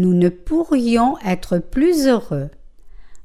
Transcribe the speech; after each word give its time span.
nous 0.00 0.14
ne 0.14 0.30
pourrions 0.30 1.18
être 1.26 1.58
plus 1.58 2.06
heureux. 2.06 2.48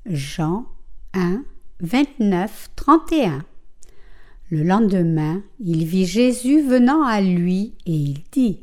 Jean 0.06 0.66
1, 1.14 1.44
29, 1.80 2.72
31. 2.76 3.46
Le 4.50 4.64
lendemain, 4.64 5.42
il 5.60 5.86
vit 5.86 6.06
Jésus 6.06 6.62
venant 6.62 7.04
à 7.04 7.22
lui 7.22 7.76
et 7.86 7.94
il 7.94 8.18
dit 8.32 8.60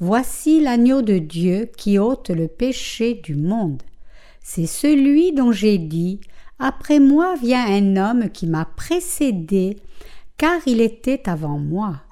Voici 0.00 0.60
l'agneau 0.60 1.00
de 1.00 1.18
Dieu 1.18 1.70
qui 1.76 1.96
ôte 1.98 2.30
le 2.30 2.48
péché 2.48 3.14
du 3.14 3.36
monde. 3.36 3.82
C'est 4.40 4.66
celui 4.66 5.32
dont 5.32 5.52
j'ai 5.52 5.78
dit 5.78 6.20
Après 6.58 6.98
moi 6.98 7.36
vient 7.36 7.64
un 7.64 7.96
homme 7.96 8.30
qui 8.30 8.48
m'a 8.48 8.64
précédé, 8.64 9.76
car 10.38 10.60
il 10.66 10.80
était 10.80 11.28
avant 11.28 11.58
moi. 11.58 12.02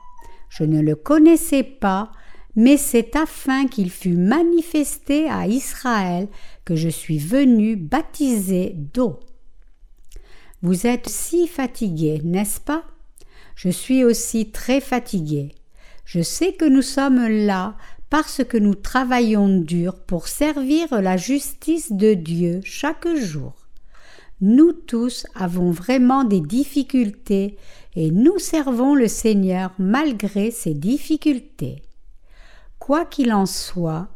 Je 0.49 0.63
ne 0.63 0.81
le 0.81 0.95
connaissais 0.95 1.65
pas, 1.65 2.13
mais 2.57 2.77
c'est 2.77 3.17
afin 3.17 3.67
qu'il 3.67 3.91
fût 3.91 4.17
manifesté 4.17 5.29
à 5.29 5.47
Israël 5.47 6.29
que 6.65 6.77
je 6.77 6.89
suis 6.89 7.19
venu 7.19 7.77
baptiser 7.77 8.75
d'eau. 8.77 9.21
Vous 10.63 10.87
êtes 10.87 11.09
si 11.09 11.49
fatigué, 11.49 12.21
n'est-ce 12.25 12.61
pas? 12.61 12.85
Je 13.57 13.69
suis 13.69 14.05
aussi 14.05 14.51
très 14.51 14.81
fatigué. 14.81 15.55
Je 16.05 16.21
sais 16.21 16.53
que 16.53 16.65
nous 16.65 16.83
sommes 16.83 17.27
là 17.27 17.77
parce 18.11 18.45
que 18.45 18.59
nous 18.59 18.75
travaillons 18.75 19.59
dur 19.59 19.95
pour 19.95 20.29
servir 20.29 21.01
la 21.01 21.17
justice 21.17 21.93
de 21.93 22.15
Dieu 22.15 22.61
chaque 22.65 23.09
jour. 23.17 23.55
Nous 24.41 24.73
tous 24.73 25.27
avons 25.35 25.71
vraiment 25.71 26.25
des 26.25 26.41
difficultés 26.41 27.57
et 27.95 28.11
nous 28.11 28.39
servons 28.39 28.95
le 28.95 29.09
Seigneur 29.09 29.73
malgré 29.79 30.51
ces 30.51 30.75
difficultés. 30.75 31.83
Quoi 32.85 33.05
qu'il 33.05 33.33
en 33.33 33.47
soit, 33.47 34.09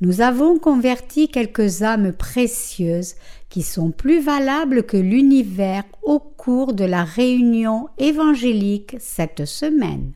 nous 0.00 0.22
avons 0.22 0.58
converti 0.58 1.28
quelques 1.28 1.82
âmes 1.82 2.10
précieuses 2.10 3.16
qui 3.50 3.60
sont 3.60 3.90
plus 3.90 4.18
valables 4.18 4.84
que 4.84 4.96
l'univers 4.96 5.84
au 6.02 6.20
cours 6.20 6.72
de 6.72 6.86
la 6.86 7.04
réunion 7.04 7.86
évangélique 7.98 8.96
cette 8.98 9.44
semaine. 9.44 10.12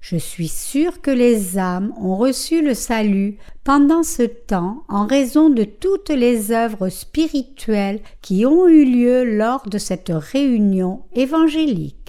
Je 0.00 0.16
suis 0.16 0.48
sûr 0.48 1.02
que 1.02 1.10
les 1.10 1.58
âmes 1.58 1.92
ont 2.00 2.16
reçu 2.16 2.64
le 2.64 2.72
salut 2.72 3.36
pendant 3.62 4.04
ce 4.04 4.22
temps 4.22 4.82
en 4.88 5.06
raison 5.06 5.50
de 5.50 5.64
toutes 5.64 6.08
les 6.08 6.50
œuvres 6.50 6.88
spirituelles 6.88 8.00
qui 8.22 8.46
ont 8.46 8.66
eu 8.68 8.86
lieu 8.86 9.22
lors 9.36 9.68
de 9.68 9.76
cette 9.76 10.12
réunion 10.14 11.02
évangélique. 11.14 12.03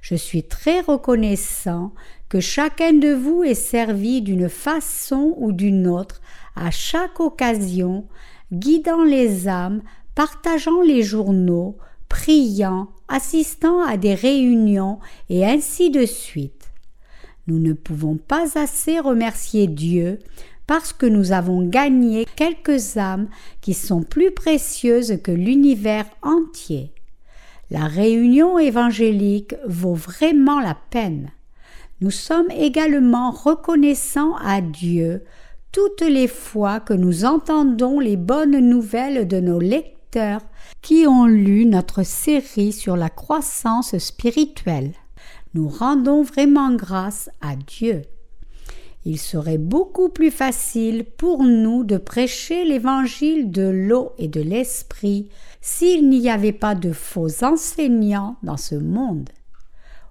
Je 0.00 0.14
suis 0.14 0.42
très 0.42 0.80
reconnaissant 0.80 1.92
que 2.28 2.40
chacun 2.40 2.92
de 2.92 3.12
vous 3.12 3.42
ait 3.42 3.54
servi 3.54 4.22
d'une 4.22 4.48
façon 4.48 5.34
ou 5.36 5.52
d'une 5.52 5.86
autre 5.86 6.20
à 6.56 6.70
chaque 6.70 7.20
occasion, 7.20 8.06
guidant 8.52 9.04
les 9.04 9.48
âmes, 9.48 9.82
partageant 10.14 10.82
les 10.82 11.02
journaux, 11.02 11.76
priant, 12.08 12.88
assistant 13.08 13.82
à 13.82 13.96
des 13.96 14.14
réunions 14.14 14.98
et 15.28 15.44
ainsi 15.46 15.90
de 15.90 16.06
suite. 16.06 16.70
Nous 17.46 17.58
ne 17.58 17.72
pouvons 17.72 18.16
pas 18.16 18.58
assez 18.58 19.00
remercier 19.00 19.66
Dieu 19.66 20.18
parce 20.66 20.92
que 20.92 21.06
nous 21.06 21.32
avons 21.32 21.66
gagné 21.66 22.26
quelques 22.36 22.96
âmes 22.96 23.28
qui 23.60 23.74
sont 23.74 24.02
plus 24.02 24.30
précieuses 24.30 25.18
que 25.22 25.32
l'univers 25.32 26.06
entier. 26.22 26.92
La 27.70 27.86
réunion 27.86 28.58
évangélique 28.58 29.54
vaut 29.64 29.94
vraiment 29.94 30.58
la 30.58 30.74
peine. 30.74 31.30
Nous 32.00 32.10
sommes 32.10 32.50
également 32.50 33.30
reconnaissants 33.30 34.34
à 34.36 34.60
Dieu 34.60 35.22
toutes 35.70 36.00
les 36.00 36.26
fois 36.26 36.80
que 36.80 36.94
nous 36.94 37.24
entendons 37.24 38.00
les 38.00 38.16
bonnes 38.16 38.58
nouvelles 38.58 39.28
de 39.28 39.38
nos 39.38 39.60
lecteurs 39.60 40.40
qui 40.82 41.06
ont 41.06 41.26
lu 41.26 41.64
notre 41.64 42.02
série 42.02 42.72
sur 42.72 42.96
la 42.96 43.08
croissance 43.08 43.96
spirituelle. 43.98 44.92
Nous 45.54 45.68
rendons 45.68 46.22
vraiment 46.22 46.72
grâce 46.72 47.30
à 47.40 47.54
Dieu. 47.54 48.02
Il 49.04 49.18
serait 49.18 49.58
beaucoup 49.58 50.08
plus 50.08 50.30
facile 50.30 51.04
pour 51.04 51.44
nous 51.44 51.84
de 51.84 51.96
prêcher 51.96 52.64
l'évangile 52.64 53.50
de 53.50 53.62
l'eau 53.62 54.12
et 54.18 54.28
de 54.28 54.42
l'esprit 54.42 55.28
s'il 55.60 56.08
n'y 56.08 56.30
avait 56.30 56.52
pas 56.52 56.74
de 56.74 56.92
faux 56.92 57.44
enseignants 57.44 58.36
dans 58.42 58.56
ce 58.56 58.74
monde. 58.74 59.28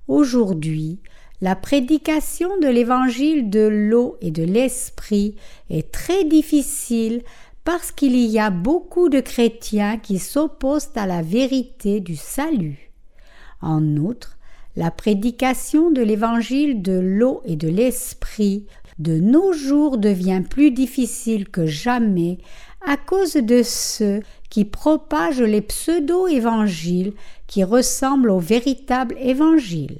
Aujourd'hui, 0.08 1.00
la 1.42 1.56
prédication 1.56 2.60
de 2.60 2.68
l'évangile 2.68 3.50
de 3.50 3.68
l'eau 3.68 4.18
et 4.22 4.32
de 4.32 4.44
l'esprit 4.44 5.36
est 5.70 5.92
très 5.92 6.26
difficile 6.26 7.24
parce 7.64 7.92
qu'il 7.92 8.16
y 8.16 8.40
a 8.40 8.50
beaucoup 8.50 9.10
de 9.10 9.20
chrétiens 9.20 9.98
qui 9.98 10.20
s'opposent 10.20 10.90
à 10.96 11.06
la 11.06 11.22
vérité 11.22 12.00
du 12.00 12.16
salut. 12.16 12.92
En 13.62 13.98
outre, 13.98 14.38
la 14.76 14.92
prédication 14.92 15.92
de 15.92 16.02
l'évangile 16.02 16.81
de 16.81 17.00
l'eau 17.00 17.42
et 17.46 17.56
de 17.56 17.68
l'esprit 17.68 18.66
de 18.98 19.18
nos 19.20 19.54
jours 19.54 19.98
devient 19.98 20.42
plus 20.48 20.72
difficile 20.72 21.48
que 21.48 21.66
jamais 21.66 22.38
à 22.86 22.98
cause 22.98 23.34
de 23.34 23.62
ceux 23.64 24.22
qui 24.50 24.66
propagent 24.66 25.42
les 25.42 25.62
pseudo-évangiles 25.62 27.14
qui 27.48 27.64
ressemblent 27.64 28.32
au 28.32 28.40
véritable 28.40 29.16
évangile. 29.20 30.00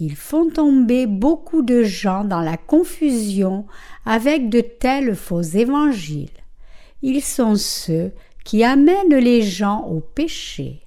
Ils 0.00 0.16
font 0.16 0.50
tomber 0.50 1.06
beaucoup 1.06 1.62
de 1.62 1.82
gens 1.82 2.24
dans 2.24 2.40
la 2.40 2.56
confusion 2.56 3.66
avec 4.04 4.48
de 4.48 4.60
tels 4.60 5.14
faux 5.14 5.42
évangiles. 5.42 6.28
Ils 7.02 7.22
sont 7.22 7.54
ceux 7.54 8.12
qui 8.44 8.64
amènent 8.64 9.14
les 9.14 9.42
gens 9.42 9.86
au 9.86 10.00
péché. 10.00 10.80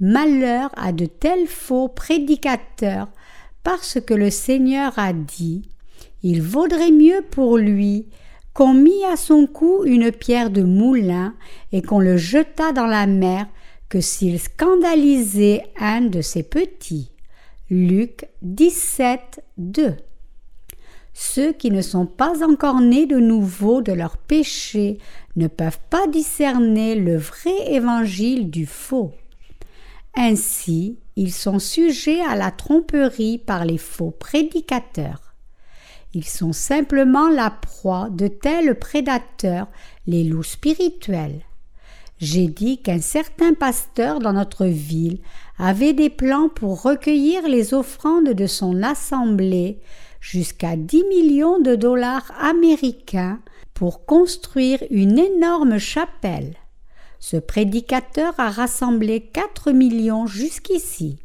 Malheur 0.00 0.70
à 0.76 0.92
de 0.92 1.04
tels 1.04 1.46
faux 1.46 1.88
prédicateurs 1.88 3.08
parce 3.62 4.00
que 4.00 4.14
le 4.14 4.30
Seigneur 4.30 4.98
a 4.98 5.12
dit 5.12 5.68
Il 6.22 6.40
vaudrait 6.40 6.92
mieux 6.92 7.22
pour 7.30 7.58
lui 7.58 8.06
qu'on 8.60 8.74
mit 8.74 9.06
à 9.10 9.16
son 9.16 9.46
cou 9.46 9.84
une 9.86 10.12
pierre 10.12 10.50
de 10.50 10.62
moulin 10.62 11.34
et 11.72 11.80
qu'on 11.80 11.98
le 11.98 12.18
jetât 12.18 12.72
dans 12.72 12.84
la 12.84 13.06
mer 13.06 13.46
que 13.88 14.02
s'il 14.02 14.38
scandalisait 14.38 15.62
un 15.78 16.02
de 16.02 16.20
ses 16.20 16.42
petits. 16.42 17.10
Luc 17.70 18.28
17, 18.42 19.42
2. 19.56 19.96
Ceux 21.14 21.54
qui 21.54 21.70
ne 21.70 21.80
sont 21.80 22.04
pas 22.04 22.46
encore 22.46 22.82
nés 22.82 23.06
de 23.06 23.18
nouveau 23.18 23.80
de 23.80 23.92
leur 23.92 24.18
péché 24.18 24.98
ne 25.36 25.46
peuvent 25.46 25.80
pas 25.88 26.06
discerner 26.08 26.96
le 26.96 27.16
vrai 27.16 27.72
évangile 27.72 28.50
du 28.50 28.66
faux. 28.66 29.12
Ainsi, 30.14 30.98
ils 31.16 31.32
sont 31.32 31.60
sujets 31.60 32.20
à 32.20 32.36
la 32.36 32.50
tromperie 32.50 33.38
par 33.38 33.64
les 33.64 33.78
faux 33.78 34.10
prédicateurs. 34.10 35.29
Ils 36.12 36.26
sont 36.26 36.52
simplement 36.52 37.28
la 37.28 37.50
proie 37.50 38.08
de 38.10 38.26
tels 38.26 38.78
prédateurs, 38.78 39.68
les 40.06 40.24
loups 40.24 40.42
spirituels. 40.42 41.42
J'ai 42.18 42.48
dit 42.48 42.78
qu'un 42.78 43.00
certain 43.00 43.54
pasteur 43.54 44.18
dans 44.18 44.34
notre 44.34 44.66
ville 44.66 45.20
avait 45.58 45.94
des 45.94 46.10
plans 46.10 46.48
pour 46.48 46.82
recueillir 46.82 47.48
les 47.48 47.72
offrandes 47.72 48.30
de 48.30 48.46
son 48.46 48.82
assemblée 48.82 49.80
jusqu'à 50.20 50.76
10 50.76 51.04
millions 51.04 51.60
de 51.60 51.74
dollars 51.74 52.30
américains 52.38 53.40
pour 53.72 54.04
construire 54.04 54.82
une 54.90 55.18
énorme 55.18 55.78
chapelle. 55.78 56.56
Ce 57.20 57.36
prédicateur 57.36 58.34
a 58.38 58.50
rassemblé 58.50 59.20
4 59.20 59.72
millions 59.72 60.26
jusqu'ici. 60.26 61.18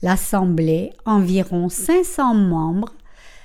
L'assemblée, 0.00 0.92
environ 1.04 1.68
500 1.68 2.34
membres, 2.34 2.94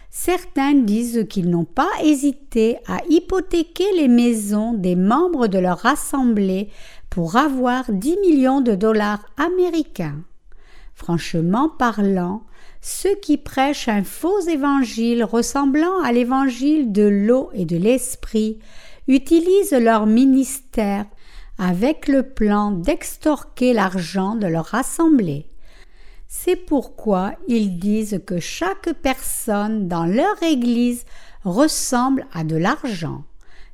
Certains 0.09 0.73
disent 0.73 1.25
qu'ils 1.29 1.49
n'ont 1.49 1.65
pas 1.65 1.89
hésité 2.03 2.77
à 2.87 2.99
hypothéquer 3.09 3.85
les 3.95 4.07
maisons 4.07 4.73
des 4.73 4.95
membres 4.95 5.47
de 5.47 5.59
leur 5.59 5.85
assemblée 5.85 6.69
pour 7.09 7.35
avoir 7.35 7.91
10 7.91 8.17
millions 8.21 8.61
de 8.61 8.75
dollars 8.75 9.25
américains. 9.37 10.23
Franchement 10.93 11.69
parlant, 11.69 12.43
ceux 12.81 13.15
qui 13.15 13.37
prêchent 13.37 13.89
un 13.89 14.03
faux 14.03 14.39
évangile 14.41 15.23
ressemblant 15.23 16.01
à 16.03 16.11
l'évangile 16.11 16.91
de 16.91 17.03
l'eau 17.03 17.49
et 17.53 17.65
de 17.65 17.77
l'esprit 17.77 18.59
utilisent 19.07 19.73
leur 19.73 20.05
ministère 20.05 21.05
avec 21.59 22.07
le 22.07 22.23
plan 22.23 22.71
d'extorquer 22.71 23.73
l'argent 23.73 24.35
de 24.35 24.47
leur 24.47 24.73
assemblée. 24.73 25.47
C'est 26.27 26.57
pourquoi 26.57 27.33
ils 27.47 27.79
disent 27.79 28.19
que 28.25 28.39
chaque 28.39 28.93
personne 29.01 29.87
dans 29.87 30.05
leur 30.05 30.41
Église 30.43 31.05
ressemble 31.45 32.27
à 32.33 32.43
de 32.43 32.57
l'argent. 32.57 33.23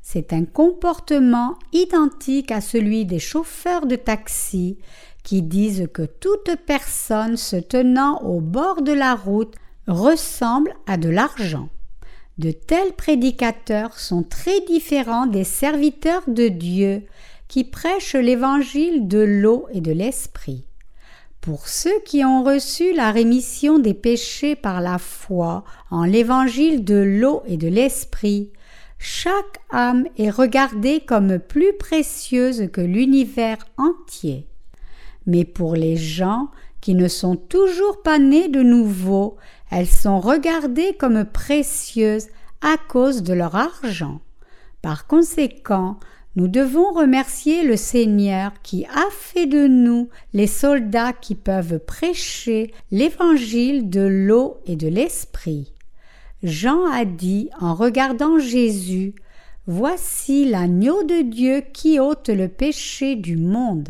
C'est 0.03 0.33
un 0.33 0.45
comportement 0.45 1.57
identique 1.71 2.51
à 2.51 2.61
celui 2.61 3.05
des 3.05 3.19
chauffeurs 3.19 3.87
de 3.87 3.95
taxi 3.95 4.77
qui 5.23 5.41
disent 5.41 5.87
que 5.93 6.03
toute 6.03 6.55
personne 6.67 7.37
se 7.37 7.55
tenant 7.55 8.21
au 8.21 8.39
bord 8.41 8.81
de 8.81 8.91
la 8.91 9.15
route 9.15 9.55
ressemble 9.87 10.75
à 10.85 10.97
de 10.97 11.09
l'argent. 11.09 11.69
De 12.37 12.51
tels 12.51 12.93
prédicateurs 12.93 13.97
sont 13.99 14.23
très 14.23 14.59
différents 14.61 15.25
des 15.25 15.43
serviteurs 15.43 16.23
de 16.27 16.49
Dieu 16.49 17.03
qui 17.47 17.63
prêchent 17.63 18.15
l'évangile 18.15 19.07
de 19.07 19.19
l'eau 19.19 19.67
et 19.71 19.81
de 19.81 19.91
l'esprit. 19.91 20.65
Pour 21.43 21.67
ceux 21.67 21.99
qui 22.05 22.23
ont 22.23 22.41
reçu 22.41 22.93
la 22.93 23.11
rémission 23.11 23.77
des 23.77 23.93
péchés 23.93 24.55
par 24.55 24.79
la 24.79 24.97
foi 24.97 25.65
en 25.91 26.05
l'évangile 26.05 26.85
de 26.85 26.95
l'eau 26.95 27.43
et 27.45 27.57
de 27.57 27.67
l'esprit, 27.67 28.53
chaque 28.97 29.59
âme 29.69 30.05
est 30.17 30.29
regardée 30.29 31.01
comme 31.01 31.39
plus 31.39 31.73
précieuse 31.77 32.69
que 32.71 32.79
l'univers 32.79 33.57
entier. 33.75 34.47
Mais 35.25 35.43
pour 35.43 35.75
les 35.75 35.97
gens 35.97 36.47
qui 36.79 36.95
ne 36.95 37.09
sont 37.09 37.35
toujours 37.35 38.01
pas 38.03 38.19
nés 38.19 38.47
de 38.47 38.63
nouveau, 38.63 39.35
elles 39.69 39.85
sont 39.85 40.21
regardées 40.21 40.95
comme 40.97 41.25
précieuses 41.25 42.29
à 42.61 42.77
cause 42.87 43.21
de 43.21 43.33
leur 43.33 43.57
argent. 43.57 44.21
Par 44.81 45.07
conséquent, 45.07 45.99
nous 46.35 46.47
devons 46.47 46.91
remercier 46.93 47.63
le 47.63 47.77
Seigneur 47.77 48.51
qui 48.63 48.85
a 48.85 49.05
fait 49.11 49.45
de 49.45 49.67
nous 49.67 50.09
les 50.33 50.47
soldats 50.47 51.13
qui 51.13 51.35
peuvent 51.35 51.79
prêcher 51.79 52.73
l'évangile 52.91 53.89
de 53.89 54.01
l'eau 54.01 54.57
et 54.65 54.75
de 54.75 54.87
l'esprit. 54.87 55.71
Jean 56.41 56.85
a 56.91 57.05
dit 57.05 57.49
en 57.59 57.75
regardant 57.75 58.39
Jésus 58.39 59.13
Voici 59.65 60.49
l'agneau 60.49 61.03
de 61.03 61.21
Dieu 61.21 61.63
qui 61.71 61.97
ôte 61.97 62.27
le 62.27 62.49
péché 62.49 63.15
du 63.15 63.37
monde. 63.37 63.89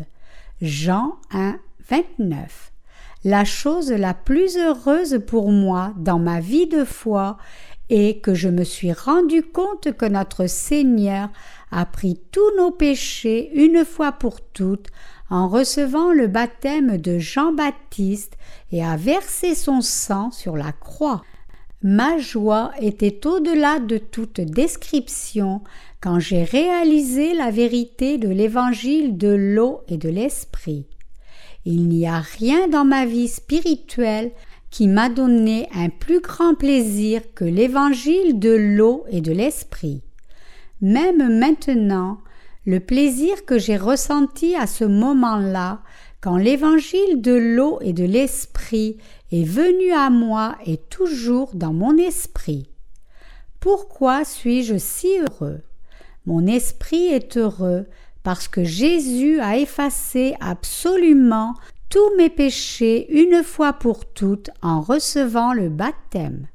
Jean 0.62 1.16
1, 1.32 1.58
29. 1.88 2.70
La 3.24 3.44
chose 3.44 3.90
la 3.90 4.14
plus 4.14 4.56
heureuse 4.56 5.20
pour 5.26 5.50
moi 5.50 5.92
dans 5.96 6.20
ma 6.20 6.38
vie 6.40 6.68
de 6.68 6.84
foi 6.84 7.38
est 7.90 8.22
que 8.22 8.34
je 8.34 8.48
me 8.48 8.64
suis 8.64 8.92
rendu 8.92 9.42
compte 9.42 9.92
que 9.96 10.06
notre 10.06 10.46
Seigneur 10.46 11.28
a 11.74 11.86
pris 11.86 12.20
tous 12.30 12.56
nos 12.56 12.70
péchés 12.70 13.50
une 13.52 13.84
fois 13.84 14.12
pour 14.12 14.40
toutes 14.40 14.86
en 15.28 15.48
recevant 15.48 16.12
le 16.12 16.28
baptême 16.28 16.98
de 16.98 17.18
Jean-Baptiste 17.18 18.34
et 18.70 18.84
a 18.84 18.96
versé 18.96 19.56
son 19.56 19.80
sang 19.80 20.30
sur 20.30 20.56
la 20.56 20.70
croix. 20.70 21.22
Ma 21.82 22.16
joie 22.18 22.70
était 22.80 23.26
au-delà 23.26 23.80
de 23.80 23.98
toute 23.98 24.40
description 24.40 25.62
quand 26.00 26.20
j'ai 26.20 26.44
réalisé 26.44 27.34
la 27.34 27.50
vérité 27.50 28.18
de 28.18 28.28
l'évangile 28.28 29.18
de 29.18 29.34
l'eau 29.34 29.82
et 29.88 29.96
de 29.96 30.08
l'esprit. 30.08 30.86
Il 31.64 31.88
n'y 31.88 32.06
a 32.06 32.20
rien 32.20 32.68
dans 32.68 32.84
ma 32.84 33.04
vie 33.04 33.28
spirituelle 33.28 34.30
qui 34.70 34.86
m'a 34.86 35.08
donné 35.08 35.68
un 35.74 35.88
plus 35.88 36.20
grand 36.20 36.54
plaisir 36.54 37.20
que 37.34 37.44
l'évangile 37.44 38.38
de 38.38 38.54
l'eau 38.54 39.04
et 39.08 39.20
de 39.20 39.32
l'esprit. 39.32 40.03
Même 40.84 41.38
maintenant, 41.38 42.18
le 42.66 42.78
plaisir 42.78 43.46
que 43.46 43.58
j'ai 43.58 43.78
ressenti 43.78 44.54
à 44.54 44.66
ce 44.66 44.84
moment-là, 44.84 45.80
quand 46.20 46.36
l'évangile 46.36 47.22
de 47.22 47.32
l'eau 47.32 47.78
et 47.80 47.94
de 47.94 48.04
l'esprit 48.04 48.98
est 49.32 49.44
venu 49.44 49.92
à 49.92 50.10
moi 50.10 50.58
est 50.66 50.90
toujours 50.90 51.54
dans 51.54 51.72
mon 51.72 51.96
esprit. 51.96 52.68
Pourquoi 53.60 54.26
suis-je 54.26 54.76
si 54.76 55.08
heureux? 55.20 55.62
Mon 56.26 56.46
esprit 56.46 57.06
est 57.06 57.38
heureux 57.38 57.86
parce 58.22 58.46
que 58.46 58.62
Jésus 58.62 59.40
a 59.40 59.56
effacé 59.56 60.34
absolument 60.38 61.54
tous 61.88 62.14
mes 62.18 62.28
péchés 62.28 63.10
une 63.10 63.42
fois 63.42 63.72
pour 63.72 64.04
toutes 64.04 64.50
en 64.60 64.82
recevant 64.82 65.54
le 65.54 65.70
baptême. 65.70 66.46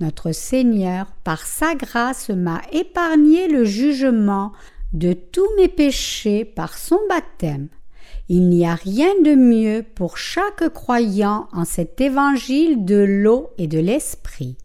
Notre 0.00 0.32
Seigneur, 0.32 1.06
par 1.22 1.46
sa 1.46 1.74
grâce, 1.74 2.28
m'a 2.30 2.62
épargné 2.72 3.46
le 3.48 3.64
jugement 3.64 4.52
de 4.92 5.12
tous 5.12 5.48
mes 5.56 5.68
péchés 5.68 6.44
par 6.44 6.76
son 6.78 6.98
baptême. 7.08 7.68
Il 8.28 8.48
n'y 8.48 8.66
a 8.66 8.74
rien 8.74 9.12
de 9.22 9.34
mieux 9.34 9.84
pour 9.94 10.16
chaque 10.16 10.68
croyant 10.70 11.48
en 11.52 11.64
cet 11.64 12.00
évangile 12.00 12.84
de 12.84 12.96
l'eau 12.96 13.50
et 13.58 13.66
de 13.66 13.78
l'esprit. 13.78 14.56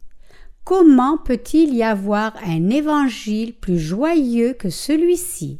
Comment 0.63 1.17
peut-il 1.17 1.75
y 1.75 1.83
avoir 1.83 2.33
un 2.45 2.69
évangile 2.69 3.53
plus 3.53 3.79
joyeux 3.79 4.53
que 4.53 4.69
celui-ci? 4.69 5.59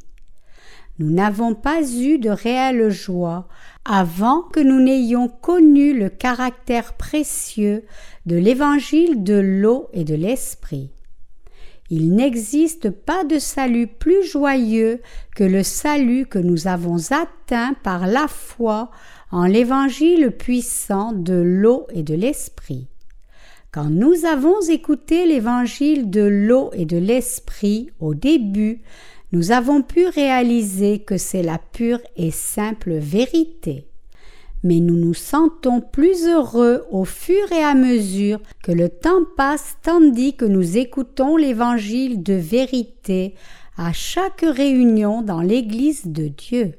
Nous 0.99 1.09
n'avons 1.09 1.55
pas 1.55 1.81
eu 1.81 2.19
de 2.19 2.29
réelle 2.29 2.89
joie 2.89 3.47
avant 3.85 4.41
que 4.41 4.59
nous 4.59 4.81
n'ayons 4.81 5.29
connu 5.29 5.97
le 5.97 6.09
caractère 6.09 6.93
précieux 6.93 7.85
de 8.25 8.35
l'évangile 8.35 9.23
de 9.23 9.35
l'eau 9.35 9.87
et 9.93 10.03
de 10.03 10.15
l'esprit. 10.15 10.91
Il 11.89 12.13
n'existe 12.13 12.89
pas 12.91 13.23
de 13.23 13.39
salut 13.39 13.87
plus 13.87 14.23
joyeux 14.23 15.01
que 15.35 15.45
le 15.45 15.63
salut 15.63 16.25
que 16.27 16.37
nous 16.37 16.67
avons 16.67 16.97
atteint 17.11 17.73
par 17.81 18.05
la 18.05 18.27
foi 18.27 18.91
en 19.31 19.45
l'évangile 19.45 20.31
puissant 20.31 21.13
de 21.13 21.33
l'eau 21.33 21.87
et 21.91 22.03
de 22.03 22.13
l'esprit. 22.13 22.89
Quand 23.71 23.89
nous 23.89 24.25
avons 24.25 24.59
écouté 24.69 25.25
l'évangile 25.25 26.09
de 26.09 26.21
l'eau 26.21 26.71
et 26.73 26.85
de 26.85 26.97
l'esprit 26.97 27.89
au 27.99 28.13
début, 28.15 28.81
nous 29.31 29.51
avons 29.51 29.81
pu 29.81 30.07
réaliser 30.07 30.99
que 30.99 31.17
c'est 31.17 31.43
la 31.43 31.59
pure 31.59 32.01
et 32.15 32.31
simple 32.31 32.93
vérité. 32.93 33.85
Mais 34.63 34.79
nous 34.79 34.95
nous 34.95 35.13
sentons 35.13 35.81
plus 35.81 36.27
heureux 36.27 36.85
au 36.91 37.05
fur 37.05 37.51
et 37.51 37.63
à 37.63 37.75
mesure 37.75 38.39
que 38.63 38.71
le 38.71 38.89
temps 38.89 39.23
passe 39.37 39.77
tandis 39.83 40.35
que 40.35 40.45
nous 40.45 40.77
écoutons 40.77 41.37
l'évangile 41.37 42.23
de 42.23 42.33
vérité 42.33 43.35
à 43.77 43.93
chaque 43.93 44.41
réunion 44.41 45.21
dans 45.21 45.41
l'Église 45.41 46.07
de 46.07 46.27
Dieu. 46.27 46.73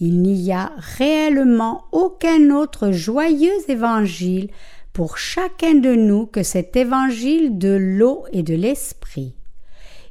Il 0.00 0.20
n'y 0.20 0.52
a 0.52 0.72
réellement 0.98 1.84
aucun 1.92 2.50
autre 2.50 2.90
joyeux 2.90 3.56
évangile 3.68 4.50
pour 4.92 5.16
chacun 5.16 5.74
de 5.74 5.94
nous 5.94 6.26
que 6.26 6.42
cet 6.42 6.76
évangile 6.76 7.56
de 7.56 7.70
l'eau 7.70 8.24
et 8.32 8.42
de 8.42 8.54
l'esprit. 8.54 9.34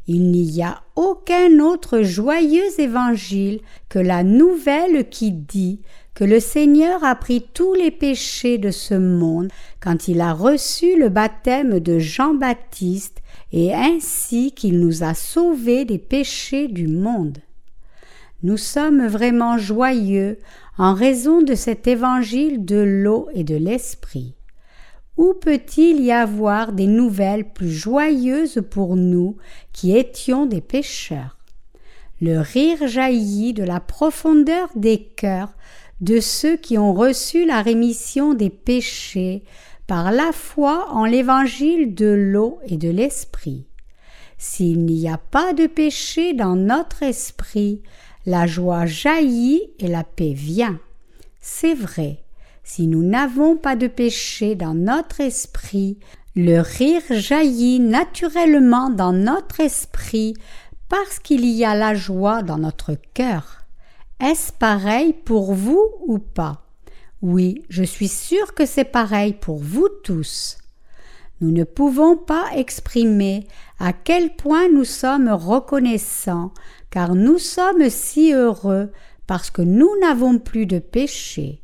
Il 0.08 0.32
n'y 0.32 0.64
a 0.64 0.82
aucun 1.02 1.60
autre 1.60 2.04
joyeux 2.04 2.80
évangile 2.80 3.62
que 3.90 3.98
la 3.98 4.24
nouvelle 4.24 5.10
qui 5.10 5.32
dit 5.32 5.82
que 6.14 6.24
le 6.24 6.40
Seigneur 6.40 7.04
a 7.04 7.16
pris 7.16 7.44
tous 7.56 7.74
les 7.74 7.90
péchés 7.90 8.60
de 8.60 8.70
ce 8.70 8.94
monde 8.94 9.50
quand 9.80 10.08
il 10.08 10.22
a 10.22 10.32
reçu 10.32 11.00
le 11.00 11.10
baptême 11.10 11.80
de 11.80 11.98
Jean-Baptiste 11.98 13.24
et 13.52 13.74
ainsi 13.74 14.52
qu'il 14.52 14.80
nous 14.80 15.02
a 15.02 15.16
sauvés 15.16 15.86
des 15.86 15.98
péchés 15.98 16.68
du 16.68 16.88
monde. 16.88 17.40
Nous 18.44 18.58
sommes 18.58 19.08
vraiment 19.08 19.58
joyeux 19.58 20.38
en 20.78 20.94
raison 20.94 21.42
de 21.42 21.56
cet 21.56 21.88
évangile 21.88 22.64
de 22.64 22.78
l'eau 22.78 23.28
et 23.34 23.44
de 23.44 23.56
l'esprit. 23.56 24.36
Où 25.18 25.34
peut-il 25.34 26.02
y 26.02 26.12
avoir 26.12 26.72
des 26.72 26.88
nouvelles 26.88 27.52
plus 27.52 27.72
joyeuses 27.72 28.64
pour 28.70 28.96
nous 28.96 29.38
qui 29.74 29.96
étions 29.96 30.46
des 30.46 30.62
pécheurs? 30.62 31.38
Le 32.22 32.40
rire 32.40 32.88
jaillit 32.88 33.54
de 33.54 33.64
la 33.64 33.80
profondeur 33.80 34.70
des 34.76 35.04
cœurs 35.04 35.54
de 36.02 36.20
ceux 36.20 36.56
qui 36.56 36.78
ont 36.78 36.94
reçu 36.94 37.46
la 37.46 37.62
rémission 37.62 38.34
des 38.34 38.50
péchés 38.50 39.44
par 39.86 40.12
la 40.12 40.32
foi 40.32 40.88
en 40.92 41.06
l'évangile 41.06 41.94
de 41.94 42.08
l'eau 42.08 42.60
et 42.66 42.78
de 42.78 42.90
l'esprit. 42.90 43.66
S'il 44.38 44.86
n'y 44.86 45.10
a 45.10 45.18
pas 45.18 45.54
de 45.54 45.68
péché 45.68 46.34
dans 46.34 46.56
notre 46.56 47.04
esprit, 47.04 47.84
la 48.26 48.48
joie 48.48 48.86
jaillit 48.86 49.62
et 49.80 49.88
la 49.88 50.04
paix 50.04 50.34
vient. 50.34 50.80
C'est 51.40 51.74
vrai, 51.76 52.24
si 52.64 52.88
nous 52.88 53.04
n'avons 53.04 53.58
pas 53.58 53.76
de 53.76 53.88
péché 53.88 54.56
dans 54.56 54.74
notre 54.74 55.22
esprit, 55.22 55.98
le 56.36 56.60
rire 56.60 57.02
jaillit 57.10 57.80
naturellement 57.80 58.90
dans 58.90 59.14
notre 59.14 59.60
esprit 59.60 60.34
parce 60.88 61.20
qu'il 61.20 61.46
y 61.46 61.66
a 61.66 61.76
la 61.76 61.94
joie 61.96 62.44
dans 62.44 62.58
notre 62.58 62.96
cœur. 63.14 63.66
Est-ce 64.20 64.54
pareil 64.54 65.14
pour 65.14 65.54
vous 65.54 65.86
ou 66.06 66.20
pas? 66.20 66.68
Oui, 67.22 67.64
je 67.70 67.84
suis 67.84 68.08
sûr 68.08 68.54
que 68.54 68.66
c'est 68.66 68.86
pareil 68.86 69.34
pour 69.34 69.58
vous 69.58 69.90
tous. 70.04 70.58
Nous 71.40 71.52
ne 71.52 71.64
pouvons 71.64 72.16
pas 72.16 72.46
exprimer 72.56 73.48
à 73.80 73.94
quel 73.94 74.36
point 74.36 74.70
nous 74.70 74.86
sommes 74.86 75.30
reconnaissants, 75.30 76.54
car 76.92 77.16
nous 77.16 77.40
sommes 77.40 77.90
si 77.90 78.32
heureux 78.34 78.92
parce 79.26 79.50
que 79.50 79.62
nous 79.62 79.90
n'avons 80.02 80.38
plus 80.38 80.66
de 80.66 80.80
péché 80.80 81.62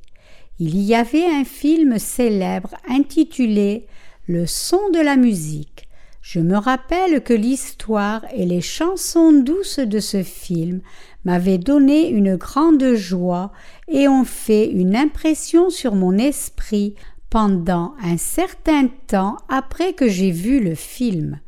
il 0.60 0.82
y 0.82 0.96
avait 0.96 1.26
un 1.26 1.44
film 1.44 2.00
célèbre 2.00 2.76
intitulé 2.90 3.86
Le 4.28 4.48
son 4.48 4.90
de 4.92 5.00
la 5.00 5.16
musique. 5.16 5.88
Je 6.22 6.40
me 6.40 6.58
rappelle 6.58 7.22
que 7.22 7.34
l'histoire 7.34 8.26
et 8.34 8.46
les 8.46 8.62
chansons 8.62 9.32
douces 9.32 9.80
de 9.80 10.00
ce 10.00 10.24
film 10.24 10.82
m'avaient 11.26 11.60
donné 11.60 12.10
une 12.10 12.36
grande 12.36 12.96
joie 12.96 13.52
et 13.88 14.08
ont 14.08 14.26
fait 14.26 14.68
une 14.70 14.96
impression 14.96 15.70
sur 15.70 15.94
mon 15.94 16.18
esprit 16.18 16.96
pendant 17.30 17.94
un 18.02 18.18
certain 18.18 18.88
temps 19.08 19.38
après 19.50 19.94
que 19.94 20.10
j'ai 20.10 20.32
vu 20.32 20.60
le 20.60 20.74
film, 20.74 21.40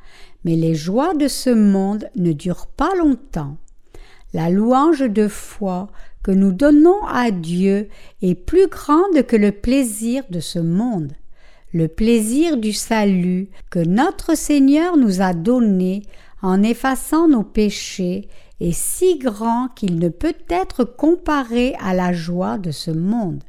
mais 0.46 0.56
les 0.56 0.76
joies 0.76 1.16
de 1.16 1.28
ce 1.28 1.50
monde 1.50 2.10
ne 2.16 2.32
durent 2.32 2.68
pas 2.68 2.94
longtemps. 2.96 3.58
La 4.34 4.52
louange 4.52 5.02
de 5.10 5.28
foi 5.28 5.88
que 6.24 6.32
nous 6.32 6.52
donnons 6.52 7.06
à 7.08 7.32
Dieu 7.32 7.90
est 8.22 8.36
plus 8.36 8.68
grande 8.68 9.24
que 9.28 9.36
le 9.36 9.52
plaisir 9.52 10.24
de 10.30 10.40
ce 10.40 10.60
monde. 10.60 11.14
Le 11.74 11.88
plaisir 11.88 12.58
du 12.58 12.74
salut 12.74 13.50
que 13.70 13.80
notre 13.80 14.36
Seigneur 14.36 14.98
nous 14.98 15.22
a 15.22 15.34
donné 15.34 16.04
en 16.42 16.64
effaçant 16.64 17.28
nos 17.28 17.44
péchés 17.44 18.28
est 18.60 18.72
si 18.72 19.18
grand 19.18 19.70
qu'il 19.76 20.00
ne 20.00 20.10
peut 20.10 20.36
être 20.50 20.84
comparé 20.84 21.76
à 21.80 21.94
la 21.94 22.12
joie 22.12 22.58
de 22.58 22.72
ce 22.72 22.92
monde. 22.92 23.44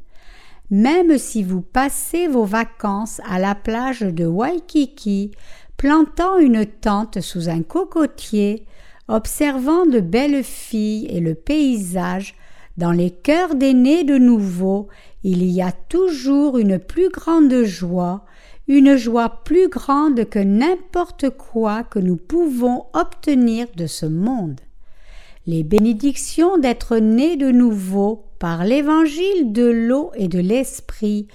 Même 0.69 1.17
si 1.17 1.43
vous 1.43 1.61
passez 1.61 2.27
vos 2.27 2.45
vacances 2.45 3.19
à 3.27 3.39
la 3.39 3.55
plage 3.55 4.01
de 4.01 4.25
Waikiki, 4.25 5.31
plantant 5.75 6.37
une 6.37 6.65
tente 6.65 7.19
sous 7.19 7.49
un 7.49 7.61
cocotier, 7.61 8.65
observant 9.09 9.85
de 9.85 9.99
belles 9.99 10.43
filles 10.43 11.07
et 11.09 11.19
le 11.19 11.35
paysage, 11.35 12.35
dans 12.81 12.91
les 12.91 13.11
cœurs 13.11 13.53
des 13.53 13.75
nés 13.75 14.03
de 14.03 14.17
nouveau, 14.17 14.87
il 15.23 15.45
y 15.45 15.61
a 15.61 15.71
toujours 15.71 16.57
une 16.57 16.79
plus 16.79 17.09
grande 17.09 17.61
joie, 17.61 18.25
une 18.67 18.95
joie 18.95 19.43
plus 19.45 19.69
grande 19.69 20.25
que 20.27 20.39
n'importe 20.39 21.29
quoi 21.29 21.83
que 21.83 21.99
nous 21.99 22.15
pouvons 22.15 22.85
obtenir 22.93 23.67
de 23.77 23.85
ce 23.85 24.07
monde. 24.07 24.59
Les 25.45 25.61
bénédictions 25.61 26.57
d'être 26.57 26.97
nés 26.97 27.37
de 27.37 27.51
nouveau 27.51 28.25
par 28.39 28.65
l'évangile 28.65 29.51
de 29.51 29.65
l'eau 29.65 30.09
et 30.15 30.27
de 30.27 30.39
l'esprit 30.39 31.27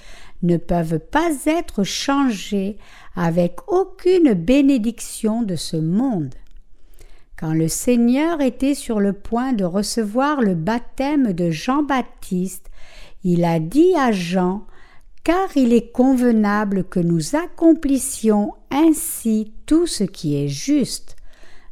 ne 0.42 0.56
peuvent 0.56 0.98
pas 0.98 1.30
être 1.46 1.84
changées 1.84 2.76
avec 3.14 3.58
aucune 3.68 4.32
bénédiction 4.32 5.42
de 5.42 5.54
ce 5.54 5.76
monde. 5.76 6.34
Quand 7.38 7.52
le 7.52 7.68
Seigneur 7.68 8.40
était 8.40 8.74
sur 8.74 8.98
le 8.98 9.12
point 9.12 9.52
de 9.52 9.64
recevoir 9.64 10.40
le 10.40 10.54
baptême 10.54 11.34
de 11.34 11.50
Jean-Baptiste, 11.50 12.70
il 13.24 13.44
a 13.44 13.58
dit 13.58 13.94
à 13.94 14.10
Jean 14.10 14.66
Car 15.22 15.54
il 15.54 15.74
est 15.74 15.92
convenable 15.92 16.84
que 16.84 17.00
nous 17.00 17.36
accomplissions 17.36 18.54
ainsi 18.70 19.52
tout 19.66 19.86
ce 19.86 20.04
qui 20.04 20.36
est 20.36 20.48
juste. 20.48 21.16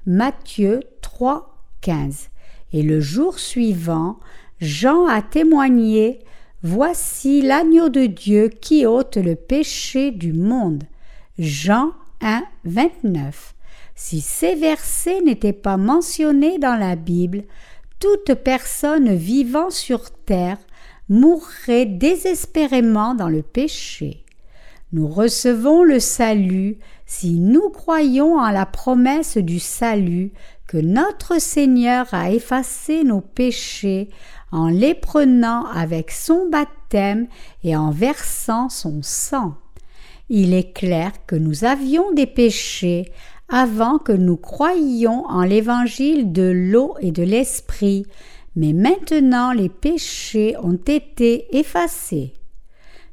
Matthieu 0.05 0.81
3, 1.01 1.57
15. 1.81 2.29
Et 2.75 2.83
le 2.83 3.01
jour 3.01 3.39
suivant, 3.39 4.19
Jean 4.61 5.07
a 5.07 5.23
témoigné 5.23 6.19
Voici 6.63 7.41
l'agneau 7.41 7.89
de 7.89 8.07
Dieu 8.07 8.49
qui 8.49 8.85
ôte 8.85 9.17
le 9.17 9.35
péché 9.35 10.11
du 10.11 10.33
monde. 10.35 10.85
Jean 11.39 11.93
1, 12.21 12.43
29. 12.65 13.54
Si 13.95 14.21
ces 14.21 14.55
versets 14.55 15.21
n'étaient 15.21 15.53
pas 15.53 15.77
mentionnés 15.77 16.59
dans 16.59 16.77
la 16.77 16.97
Bible, 16.97 17.45
toute 18.01 18.35
personne 18.35 19.15
vivant 19.15 19.71
sur 19.71 20.11
terre 20.11 20.59
mourrait 21.09 21.87
désespérément 21.87 23.15
dans 23.15 23.29
le 23.29 23.43
péché. 23.43 24.25
Nous 24.93 25.09
recevons 25.09 25.83
le 25.83 26.01
salut 26.01 26.79
si 27.07 27.39
nous 27.39 27.69
croyons 27.71 28.39
en 28.39 28.51
la 28.51 28.67
promesse 28.67 29.37
du 29.37 29.59
salut 29.59 30.33
que 30.67 30.79
notre 30.79 31.41
Seigneur 31.41 32.07
a 32.13 32.31
effacé 32.31 33.05
nos 33.05 33.21
péchés 33.21 34.09
en 34.51 34.69
les 34.69 34.95
prenant 34.95 35.67
avec 35.67 36.11
son 36.11 36.49
baptême 36.49 37.27
et 37.65 37.77
en 37.77 37.91
versant 37.91 38.69
son 38.69 39.01
sang. 39.03 39.55
Il 40.31 40.55
est 40.55 40.73
clair 40.73 41.13
que 41.27 41.37
nous 41.37 41.65
avions 41.65 42.13
des 42.13 42.27
péchés 42.27 43.13
avant 43.49 43.99
que 43.99 44.13
nous 44.13 44.37
croyions 44.37 45.25
en 45.27 45.43
l'évangile 45.43 46.33
de 46.33 46.51
l'eau 46.51 46.95
et 47.01 47.13
de 47.13 47.23
l'esprit, 47.23 48.07
mais 48.57 48.73
maintenant 48.73 49.53
les 49.53 49.69
péchés 49.69 50.57
ont 50.63 50.79
été 50.87 51.57
effacés. 51.57 52.35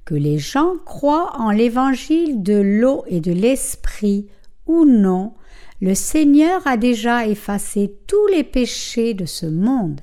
Que 0.05 0.15
les 0.15 0.39
gens 0.39 0.73
croient 0.85 1.33
en 1.37 1.51
l'évangile 1.51 2.41
de 2.43 2.59
l'eau 2.59 3.03
et 3.07 3.19
de 3.19 3.31
l'esprit 3.31 4.27
ou 4.65 4.85
non, 4.85 5.33
le 5.81 5.95
Seigneur 5.95 6.65
a 6.67 6.77
déjà 6.77 7.27
effacé 7.27 7.95
tous 8.07 8.27
les 8.27 8.43
péchés 8.43 9.13
de 9.13 9.25
ce 9.25 9.45
monde 9.45 10.01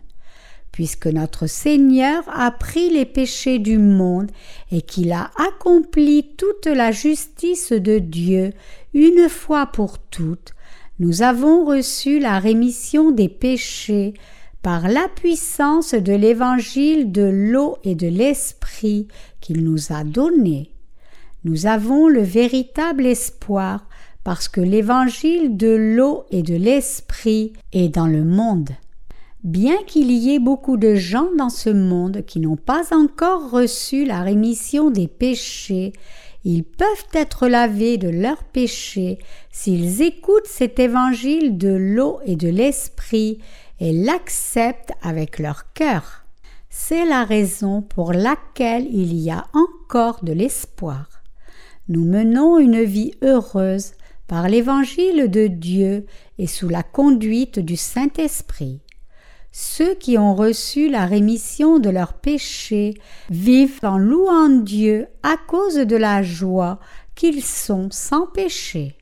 puisque 0.78 1.08
notre 1.08 1.49
Seigneur 1.49 2.23
a 2.32 2.52
pris 2.52 2.88
les 2.88 3.04
péchés 3.04 3.58
du 3.58 3.78
monde 3.78 4.30
et 4.70 4.80
qu'il 4.80 5.11
a 5.11 5.32
accompli 5.37 6.37
toute 6.37 6.66
la 6.66 6.92
justice 6.92 7.73
de 7.73 7.99
Dieu 7.99 8.52
une 8.95 9.28
fois 9.28 9.66
pour 9.66 9.99
toutes, 9.99 10.54
nous 10.99 11.23
avons 11.23 11.64
reçu 11.64 12.18
la 12.18 12.38
rémission 12.38 13.11
des 13.11 13.28
péchés 13.28 14.14
par 14.62 14.88
la 14.88 15.07
puissance 15.14 15.95
de 15.95 16.12
l'évangile 16.12 17.12
de 17.12 17.23
l'eau 17.23 17.78
et 17.85 17.95
de 17.95 18.09
l'esprit 18.09 19.07
qu'il 19.40 19.62
nous 19.62 19.92
a 19.92 20.02
donné. 20.02 20.73
Nous 21.45 21.66
avons 21.66 22.09
le 22.09 22.23
véritable 22.23 23.07
espoir 23.07 23.87
parce 24.25 24.49
que 24.49 24.61
l'évangile 24.61 25.57
de 25.57 25.68
l'eau 25.68 26.25
et 26.30 26.42
de 26.42 26.57
l'esprit 26.57 27.52
est 27.73 27.88
dans 27.88 28.09
le 28.09 28.25
monde. 28.25 28.71
Bien 29.45 29.76
qu'il 29.87 30.11
y 30.11 30.35
ait 30.35 30.40
beaucoup 30.40 30.76
de 30.76 30.97
gens 30.97 31.28
dans 31.38 31.49
ce 31.49 31.71
monde 31.71 32.25
qui 32.26 32.40
n'ont 32.40 32.57
pas 32.57 32.92
encore 32.92 33.50
reçu 33.50 34.04
la 34.04 34.23
rémission 34.23 34.90
des 34.90 35.07
péchés, 35.07 35.92
ils 36.50 36.64
peuvent 36.64 37.06
être 37.12 37.46
lavés 37.46 37.98
de 37.98 38.08
leurs 38.08 38.42
péchés 38.42 39.18
s'ils 39.52 40.00
écoutent 40.00 40.46
cet 40.46 40.78
évangile 40.78 41.58
de 41.58 41.68
l'eau 41.68 42.20
et 42.24 42.36
de 42.36 42.48
l'esprit 42.48 43.38
et 43.80 43.92
l'acceptent 43.92 44.94
avec 45.02 45.38
leur 45.38 45.74
cœur. 45.74 46.24
C'est 46.70 47.04
la 47.04 47.24
raison 47.24 47.82
pour 47.82 48.14
laquelle 48.14 48.86
il 48.90 49.14
y 49.14 49.30
a 49.30 49.44
encore 49.52 50.24
de 50.24 50.32
l'espoir. 50.32 51.22
Nous 51.88 52.06
menons 52.06 52.58
une 52.58 52.82
vie 52.82 53.12
heureuse 53.20 53.92
par 54.26 54.48
l'évangile 54.48 55.30
de 55.30 55.48
Dieu 55.48 56.06
et 56.38 56.46
sous 56.46 56.70
la 56.70 56.82
conduite 56.82 57.58
du 57.58 57.76
Saint-Esprit. 57.76 58.80
Ceux 59.60 59.96
qui 59.96 60.16
ont 60.18 60.36
reçu 60.36 60.88
la 60.88 61.04
rémission 61.04 61.80
de 61.80 61.90
leurs 61.90 62.12
péchés 62.12 62.94
vivent 63.28 63.80
en 63.82 63.98
louant 63.98 64.48
Dieu 64.48 65.08
à 65.24 65.36
cause 65.48 65.78
de 65.78 65.96
la 65.96 66.22
joie 66.22 66.78
qu'ils 67.16 67.42
sont 67.42 67.88
sans 67.90 68.28
péché. 68.28 68.94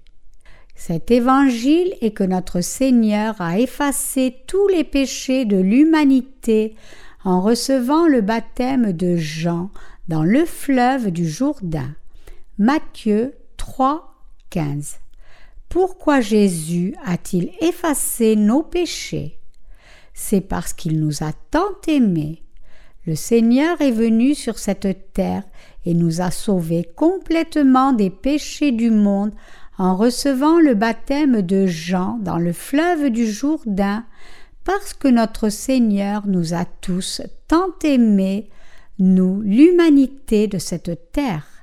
Cet 0.74 1.10
évangile 1.10 1.92
est 2.00 2.12
que 2.12 2.24
notre 2.24 2.62
Seigneur 2.62 3.38
a 3.38 3.58
effacé 3.58 4.34
tous 4.46 4.66
les 4.68 4.82
péchés 4.82 5.44
de 5.44 5.58
l'humanité 5.58 6.74
en 7.22 7.42
recevant 7.42 8.06
le 8.06 8.22
baptême 8.22 8.92
de 8.92 9.14
Jean 9.16 9.68
dans 10.08 10.24
le 10.24 10.46
fleuve 10.46 11.10
du 11.10 11.28
Jourdain. 11.28 11.94
Matthieu 12.56 13.34
3, 13.58 14.14
15. 14.48 15.00
Pourquoi 15.68 16.22
Jésus 16.22 16.94
a-t-il 17.04 17.50
effacé 17.60 18.36
nos 18.36 18.62
péchés? 18.62 19.38
C'est 20.16 20.40
parce 20.40 20.72
qu'il 20.72 20.98
nous 20.98 21.22
a 21.22 21.32
tant 21.50 21.76
aimés. 21.86 22.42
Le 23.06 23.14
Seigneur 23.14 23.80
est 23.82 23.92
venu 23.92 24.34
sur 24.34 24.58
cette 24.58 25.12
terre 25.12 25.44
et 25.84 25.92
nous 25.92 26.22
a 26.22 26.30
sauvés 26.30 26.88
complètement 26.96 27.92
des 27.92 28.10
péchés 28.10 28.72
du 28.72 28.90
monde 28.90 29.32
en 29.78 29.94
recevant 29.94 30.58
le 30.58 30.74
baptême 30.74 31.42
de 31.42 31.66
Jean 31.66 32.18
dans 32.22 32.38
le 32.38 32.54
fleuve 32.54 33.10
du 33.10 33.30
Jourdain, 33.30 34.04
parce 34.64 34.94
que 34.94 35.06
notre 35.06 35.50
Seigneur 35.50 36.26
nous 36.26 36.54
a 36.54 36.64
tous 36.64 37.20
tant 37.46 37.74
aimés, 37.84 38.48
nous, 38.98 39.42
l'humanité 39.42 40.48
de 40.48 40.58
cette 40.58 41.12
terre. 41.12 41.55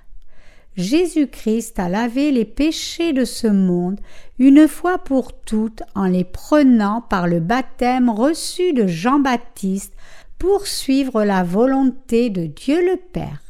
Jésus-Christ 0.76 1.80
a 1.80 1.88
lavé 1.88 2.32
les 2.32 2.46
péchés 2.46 3.14
de 3.14 3.26
ce 3.26 3.48
monde 3.48 4.00
une 4.40 4.68
fois 4.68 4.98
pour 4.98 5.34
toutes 5.34 5.84
en 5.94 6.06
les 6.06 6.24
prenant 6.24 7.02
par 7.02 7.28
le 7.28 7.40
baptême 7.40 8.10
reçu 8.10 8.74
de 8.74 8.88
Jean-Baptiste 8.88 9.94
pour 10.40 10.66
suivre 10.66 11.24
la 11.24 11.44
volonté 11.44 12.30
de 12.30 12.48
Dieu 12.48 12.82
le 12.84 12.98
Père. 12.98 13.42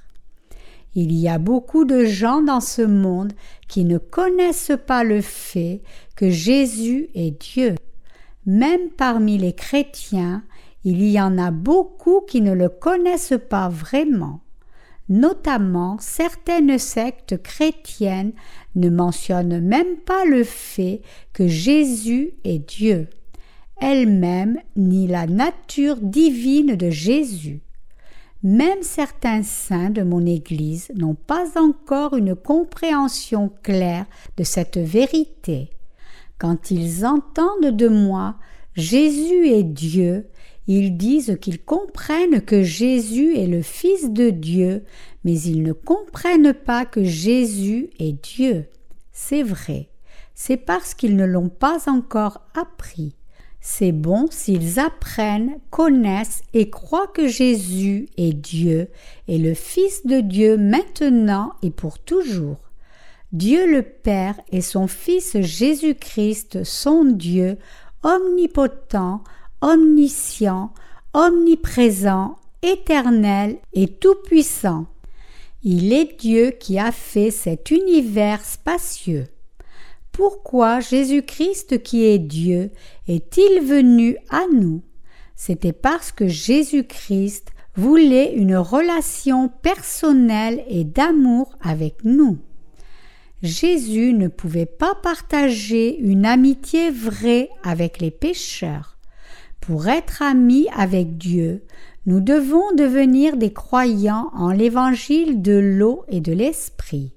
Il 0.96 1.13
y 1.13 1.27
a 1.27 1.39
beaucoup 1.39 1.86
de 1.86 2.03
gens 2.03 2.42
dans 2.42 2.60
ce 2.60 2.84
monde 2.84 3.34
qui 3.68 3.86
ne 3.86 3.98
connaissent 3.98 4.77
pas 4.86 5.03
le 5.03 5.22
fait 5.22 5.82
que 6.15 6.30
Jésus 6.30 7.10
est 7.15 7.32
Dieu. 7.42 7.75
Même 8.46 8.89
parmi 8.96 9.38
les 9.38 9.53
chrétiens, 9.53 10.44
il 10.84 11.03
y 11.03 11.20
en 11.20 11.38
a 11.38 11.50
beaucoup 11.50 12.22
qui 12.27 12.42
ne 12.42 12.51
le 12.51 12.70
connaissent 12.70 13.39
pas 13.50 13.70
vraiment 13.70 14.42
notamment 15.10 15.98
certaines 16.00 16.77
sectes 16.77 17.41
chrétiennes 17.41 18.33
ne 18.75 18.89
mentionnent 18.89 19.60
même 19.60 19.98
pas 20.05 20.25
le 20.25 20.43
fait 20.43 21.01
que 21.33 21.48
Jésus 21.48 22.33
est 22.43 22.60
Dieu, 22.60 23.07
elles-mêmes 23.81 24.57
ni 24.75 25.07
la 25.07 25.27
nature 25.27 25.98
divine 25.98 26.75
de 26.75 26.89
Jésus. 26.89 27.62
même 28.43 28.81
certains 28.81 29.41
saints 29.41 29.89
de 29.89 30.03
mon 30.03 30.25
Église 30.25 30.91
n'ont 30.95 31.15
pas 31.15 31.57
encore 31.57 32.17
une 32.17 32.36
compréhension 32.36 33.50
claire 33.63 34.05
de 34.36 34.43
cette 34.43 34.77
vérité. 34.77 35.69
Quand 36.38 36.69
ils 36.69 37.05
entendent 37.05 37.75
de 37.75 37.88
moi 37.88 38.36
Jésus 38.75 39.48
est 39.48 39.63
Dieu, 39.63 40.27
ils 40.67 40.96
disent 40.98 41.38
qu'ils 41.41 41.62
comprennent 41.62 42.41
que 42.41 42.63
Jésus 42.63 43.38
est 43.38 43.48
le 43.48 43.62
Fils 43.62 44.10
de 44.12 44.29
Dieu, 44.29 44.84
mais 45.24 45.39
ils 45.39 45.62
ne 45.62 45.74
comprennent 45.74 46.53
pas 46.53 46.86
que 46.86 47.03
Jésus 47.03 47.89
est 48.00 48.13
Dieu. 48.24 48.65
C'est 49.12 49.43
vrai, 49.43 49.89
c'est 50.36 50.58
parce 50.58 50.93
qu'ils 50.93 51.15
ne 51.15 51.25
l'ont 51.25 51.50
pas 51.50 51.89
encore 51.89 52.41
appris. 52.55 53.15
C'est 53.65 53.93
bon 53.93 54.27
s'ils 54.29 54.79
apprennent, 54.79 55.58
connaissent 55.70 56.41
et 56.53 56.70
croient 56.70 57.08
que 57.08 57.27
Jésus 57.27 58.10
est 58.17 58.34
Dieu 58.34 58.89
et 59.29 59.38
le 59.38 59.53
Fils 59.53 60.05
de 60.05 60.20
Dieu 60.20 60.58
maintenant 60.58 61.53
et 61.62 61.72
pour 61.72 62.00
toujours. 62.00 62.58
Dieu 63.32 63.65
le 63.65 63.82
Père 63.82 64.36
et 64.51 64.62
son 64.62 64.88
Fils 64.88 65.39
Jésus-Christ 65.39 66.65
sont 66.65 67.05
Dieu, 67.05 67.58
omnipotent, 68.03 69.24
omniscient, 69.63 70.74
omniprésent, 71.13 72.36
éternel 72.62 73.58
et 73.74 73.88
tout-puissant. 73.88 74.88
Il 75.63 75.93
est 75.93 76.20
Dieu 76.20 76.51
qui 76.60 76.77
a 76.77 76.91
fait 76.91 77.32
cet 77.32 77.72
univers 77.72 78.43
spacieux. 78.43 79.27
Pourquoi 80.12 80.82
Jésus-Christ 80.82 81.82
qui 81.82 82.03
est 82.03 82.20
Dieu 82.20 82.72
est-il 83.08 83.62
venu 83.62 84.17
à 84.29 84.43
nous? 84.53 84.84
C'était 85.36 85.74
parce 85.74 86.12
que 86.12 86.27
Jésus-Christ 86.27 87.48
voulait 87.75 88.34
une 88.34 88.58
relation 88.58 89.48
personnelle 89.48 90.63
et 90.67 90.84
d'amour 90.84 91.58
avec 91.62 92.03
nous. 92.03 92.38
Jésus 93.41 94.13
ne 94.13 94.27
pouvait 94.27 94.65
pas 94.65 94.93
partager 94.93 95.98
une 95.98 96.25
amitié 96.25 96.91
vraie 96.91 97.50
avec 97.63 98.00
les 98.00 98.12
pécheurs. 98.12 98.92
Pour 99.65 99.88
être 99.88 100.22
amis 100.22 100.67
avec 100.75 101.17
Dieu, 101.17 101.63
nous 102.05 102.20
devons 102.20 102.75
devenir 102.75 103.38
des 103.38 103.53
croyants 103.53 104.29
en 104.34 104.51
l'évangile 104.51 105.41
de 105.41 105.53
l'eau 105.53 106.03
et 106.10 106.20
de 106.20 106.34
l'esprit. 106.34 107.15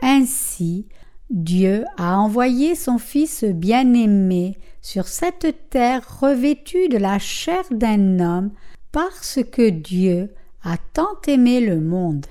Ainsi, 0.00 0.86
Dieu 1.28 1.84
a 1.98 2.18
envoyé 2.18 2.76
son 2.76 2.96
Fils 2.96 3.44
bien-aimé 3.44 4.56
sur 4.80 5.06
cette 5.06 5.68
terre 5.68 6.20
revêtue 6.20 6.88
de 6.88 6.96
la 6.96 7.18
chair 7.18 7.64
d'un 7.70 8.20
homme 8.20 8.52
parce 8.90 9.40
que 9.52 9.68
Dieu 9.68 10.32
a 10.64 10.78
tant 10.94 11.20
aimé 11.28 11.60
le 11.60 11.78
monde. 11.78 12.24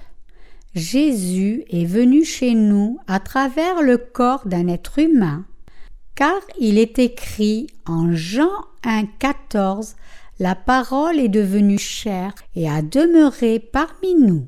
Jésus 0.74 1.66
est 1.70 1.86
venu 1.86 2.25
chez 2.25 2.56
nous 2.56 2.98
à 3.06 3.20
travers 3.20 3.84
le 3.84 4.00
corps 4.00 4.48
d'un 4.48 4.68
être 4.68 4.98
humain, 4.98 5.46
car 6.15 6.41
il 6.60 6.77
est 6.77 7.00
écrit 7.00 7.67
en 7.86 8.13
Jean 8.13 8.51
1,14 8.84 9.95
La 10.39 10.55
parole 10.55 11.19
est 11.19 11.29
devenue 11.29 11.77
chair 11.77 12.34
et 12.55 12.69
a 12.69 12.81
demeuré 12.81 13.60
parmi 13.60 14.15
nous. 14.15 14.48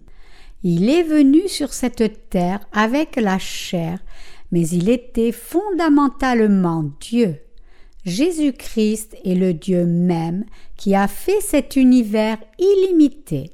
Il 0.64 0.90
est 0.90 1.04
venu 1.04 1.48
sur 1.48 1.74
cette 1.74 2.30
terre 2.30 2.60
avec 2.74 3.16
la 3.16 3.38
chair 3.38 4.00
mais 4.52 4.68
il 4.70 4.90
était 4.90 5.32
fondamentalement 5.32 6.86
Dieu. 7.00 7.40
Jésus-Christ 8.06 9.18
est 9.26 9.36
le 9.36 9.54
Dieu 9.54 9.86
même 9.86 10.46
qui 10.78 10.96
a 10.96 11.08
fait 11.08 11.42
cet 11.42 11.76
univers 11.76 12.38
illimité. 12.58 13.52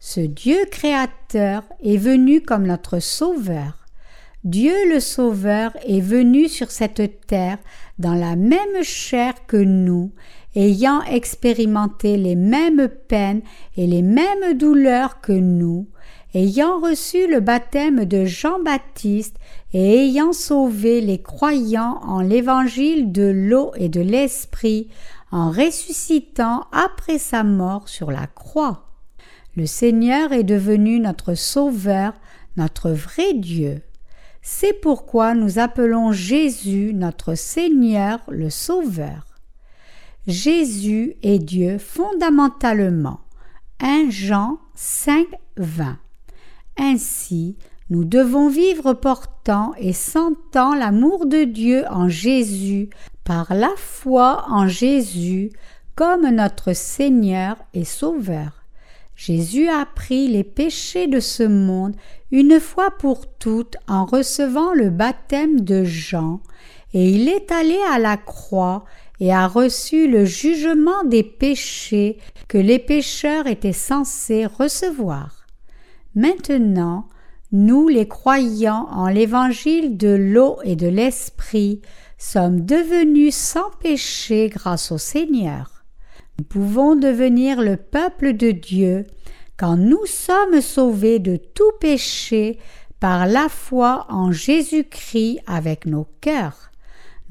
Ce 0.00 0.20
Dieu 0.20 0.64
créateur 0.70 1.64
est 1.82 1.98
venu 1.98 2.40
comme 2.40 2.66
notre 2.66 3.00
Sauveur. 3.00 3.85
Dieu 4.44 4.74
le 4.92 5.00
Sauveur 5.00 5.72
est 5.86 6.00
venu 6.00 6.48
sur 6.48 6.70
cette 6.70 7.26
terre 7.26 7.58
dans 7.98 8.14
la 8.14 8.36
même 8.36 8.82
chair 8.82 9.34
que 9.46 9.56
nous, 9.56 10.12
ayant 10.54 11.02
expérimenté 11.02 12.16
les 12.16 12.36
mêmes 12.36 12.88
peines 13.08 13.42
et 13.76 13.86
les 13.86 14.02
mêmes 14.02 14.56
douleurs 14.56 15.20
que 15.20 15.32
nous, 15.32 15.88
ayant 16.34 16.80
reçu 16.80 17.26
le 17.28 17.40
baptême 17.40 18.04
de 18.04 18.24
Jean-Baptiste 18.24 19.36
et 19.72 20.04
ayant 20.04 20.32
sauvé 20.32 21.00
les 21.00 21.20
croyants 21.20 21.98
en 22.02 22.20
l'évangile 22.20 23.10
de 23.10 23.24
l'eau 23.24 23.72
et 23.76 23.88
de 23.88 24.00
l'esprit, 24.00 24.88
en 25.32 25.50
ressuscitant 25.50 26.66
après 26.72 27.18
sa 27.18 27.42
mort 27.42 27.88
sur 27.88 28.10
la 28.10 28.26
croix. 28.26 28.86
Le 29.56 29.66
Seigneur 29.66 30.32
est 30.32 30.44
devenu 30.44 31.00
notre 31.00 31.34
Sauveur, 31.34 32.12
notre 32.56 32.90
vrai 32.90 33.34
Dieu. 33.34 33.82
C'est 34.48 34.74
pourquoi 34.74 35.34
nous 35.34 35.58
appelons 35.58 36.12
Jésus 36.12 36.92
notre 36.94 37.34
Seigneur 37.34 38.20
le 38.28 38.48
Sauveur. 38.48 39.26
Jésus 40.28 41.16
est 41.24 41.40
Dieu 41.40 41.78
fondamentalement. 41.78 43.18
1 43.80 44.08
Jean 44.10 44.60
5, 44.76 45.26
20. 45.56 45.98
Ainsi, 46.78 47.56
nous 47.90 48.04
devons 48.04 48.48
vivre 48.48 48.94
portant 48.94 49.74
et 49.78 49.92
sentant 49.92 50.76
l'amour 50.76 51.26
de 51.26 51.42
Dieu 51.42 51.84
en 51.90 52.08
Jésus, 52.08 52.88
par 53.24 53.52
la 53.52 53.72
foi 53.76 54.44
en 54.48 54.68
Jésus, 54.68 55.50
comme 55.96 56.28
notre 56.28 56.72
Seigneur 56.72 57.56
et 57.74 57.84
Sauveur. 57.84 58.65
Jésus 59.16 59.68
a 59.68 59.86
pris 59.86 60.28
les 60.28 60.44
péchés 60.44 61.06
de 61.06 61.20
ce 61.20 61.42
monde 61.42 61.96
une 62.30 62.60
fois 62.60 62.90
pour 62.90 63.26
toutes 63.26 63.76
en 63.88 64.04
recevant 64.04 64.74
le 64.74 64.90
baptême 64.90 65.60
de 65.60 65.84
Jean, 65.84 66.40
et 66.92 67.10
il 67.10 67.28
est 67.28 67.50
allé 67.50 67.78
à 67.90 67.98
la 67.98 68.18
croix 68.18 68.84
et 69.18 69.32
a 69.32 69.48
reçu 69.48 70.06
le 70.06 70.26
jugement 70.26 71.02
des 71.04 71.22
péchés 71.22 72.18
que 72.48 72.58
les 72.58 72.78
pécheurs 72.78 73.46
étaient 73.46 73.72
censés 73.72 74.44
recevoir. 74.44 75.46
Maintenant, 76.14 77.08
nous 77.52 77.88
les 77.88 78.08
croyants 78.08 78.86
en 78.90 79.08
l'évangile 79.08 79.96
de 79.96 80.08
l'eau 80.08 80.58
et 80.64 80.76
de 80.76 80.88
l'esprit 80.88 81.80
sommes 82.18 82.66
devenus 82.66 83.34
sans 83.34 83.70
péché 83.80 84.50
grâce 84.50 84.92
au 84.92 84.98
Seigneur. 84.98 85.75
Nous 86.38 86.44
pouvons 86.44 86.96
devenir 86.96 87.62
le 87.62 87.76
peuple 87.76 88.34
de 88.34 88.50
Dieu 88.50 89.06
quand 89.56 89.76
nous 89.76 90.04
sommes 90.04 90.60
sauvés 90.60 91.18
de 91.18 91.36
tout 91.36 91.72
péché 91.80 92.58
par 93.00 93.26
la 93.26 93.48
foi 93.48 94.06
en 94.08 94.32
Jésus-Christ 94.32 95.40
avec 95.46 95.86
nos 95.86 96.06
cœurs. 96.20 96.70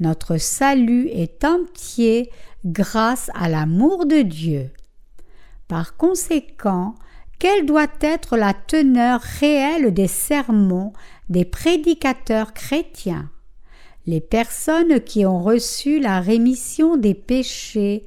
Notre 0.00 0.36
salut 0.38 1.08
est 1.08 1.44
entier 1.44 2.30
grâce 2.64 3.30
à 3.34 3.48
l'amour 3.48 4.06
de 4.06 4.22
Dieu. 4.22 4.70
Par 5.68 5.96
conséquent, 5.96 6.94
quelle 7.38 7.66
doit 7.66 7.86
être 8.00 8.36
la 8.36 8.54
teneur 8.54 9.20
réelle 9.20 9.92
des 9.92 10.08
sermons 10.08 10.92
des 11.28 11.44
prédicateurs 11.44 12.54
chrétiens? 12.54 13.30
Les 14.06 14.20
personnes 14.20 15.00
qui 15.00 15.26
ont 15.26 15.42
reçu 15.42 15.98
la 15.98 16.20
rémission 16.20 16.96
des 16.96 17.14
péchés 17.14 18.04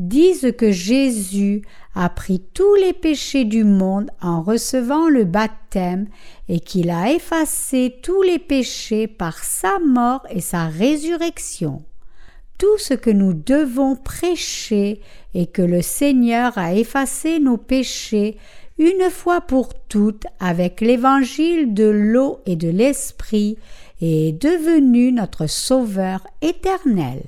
disent 0.00 0.52
que 0.56 0.72
Jésus 0.72 1.62
a 1.94 2.08
pris 2.08 2.42
tous 2.54 2.74
les 2.76 2.94
péchés 2.94 3.44
du 3.44 3.64
monde 3.64 4.10
en 4.22 4.42
recevant 4.42 5.08
le 5.08 5.24
baptême 5.24 6.06
et 6.48 6.58
qu'il 6.58 6.90
a 6.90 7.12
effacé 7.12 7.96
tous 8.02 8.22
les 8.22 8.38
péchés 8.38 9.06
par 9.06 9.44
sa 9.44 9.78
mort 9.78 10.26
et 10.30 10.40
sa 10.40 10.66
résurrection. 10.66 11.82
Tout 12.56 12.78
ce 12.78 12.94
que 12.94 13.10
nous 13.10 13.34
devons 13.34 13.94
prêcher 13.94 15.00
est 15.34 15.52
que 15.52 15.62
le 15.62 15.82
Seigneur 15.82 16.56
a 16.56 16.74
effacé 16.74 17.38
nos 17.38 17.58
péchés 17.58 18.38
une 18.78 19.10
fois 19.10 19.42
pour 19.42 19.74
toutes 19.74 20.26
avec 20.38 20.80
l'évangile 20.80 21.74
de 21.74 21.84
l'eau 21.84 22.40
et 22.46 22.56
de 22.56 22.70
l'esprit 22.70 23.58
et 24.00 24.28
est 24.28 24.32
devenu 24.32 25.12
notre 25.12 25.46
Sauveur 25.46 26.26
éternel. 26.40 27.22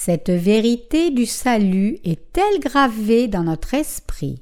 Cette 0.00 0.30
vérité 0.30 1.10
du 1.10 1.26
salut 1.26 1.98
est-elle 2.04 2.60
gravée 2.60 3.26
dans 3.26 3.42
notre 3.42 3.74
esprit? 3.74 4.40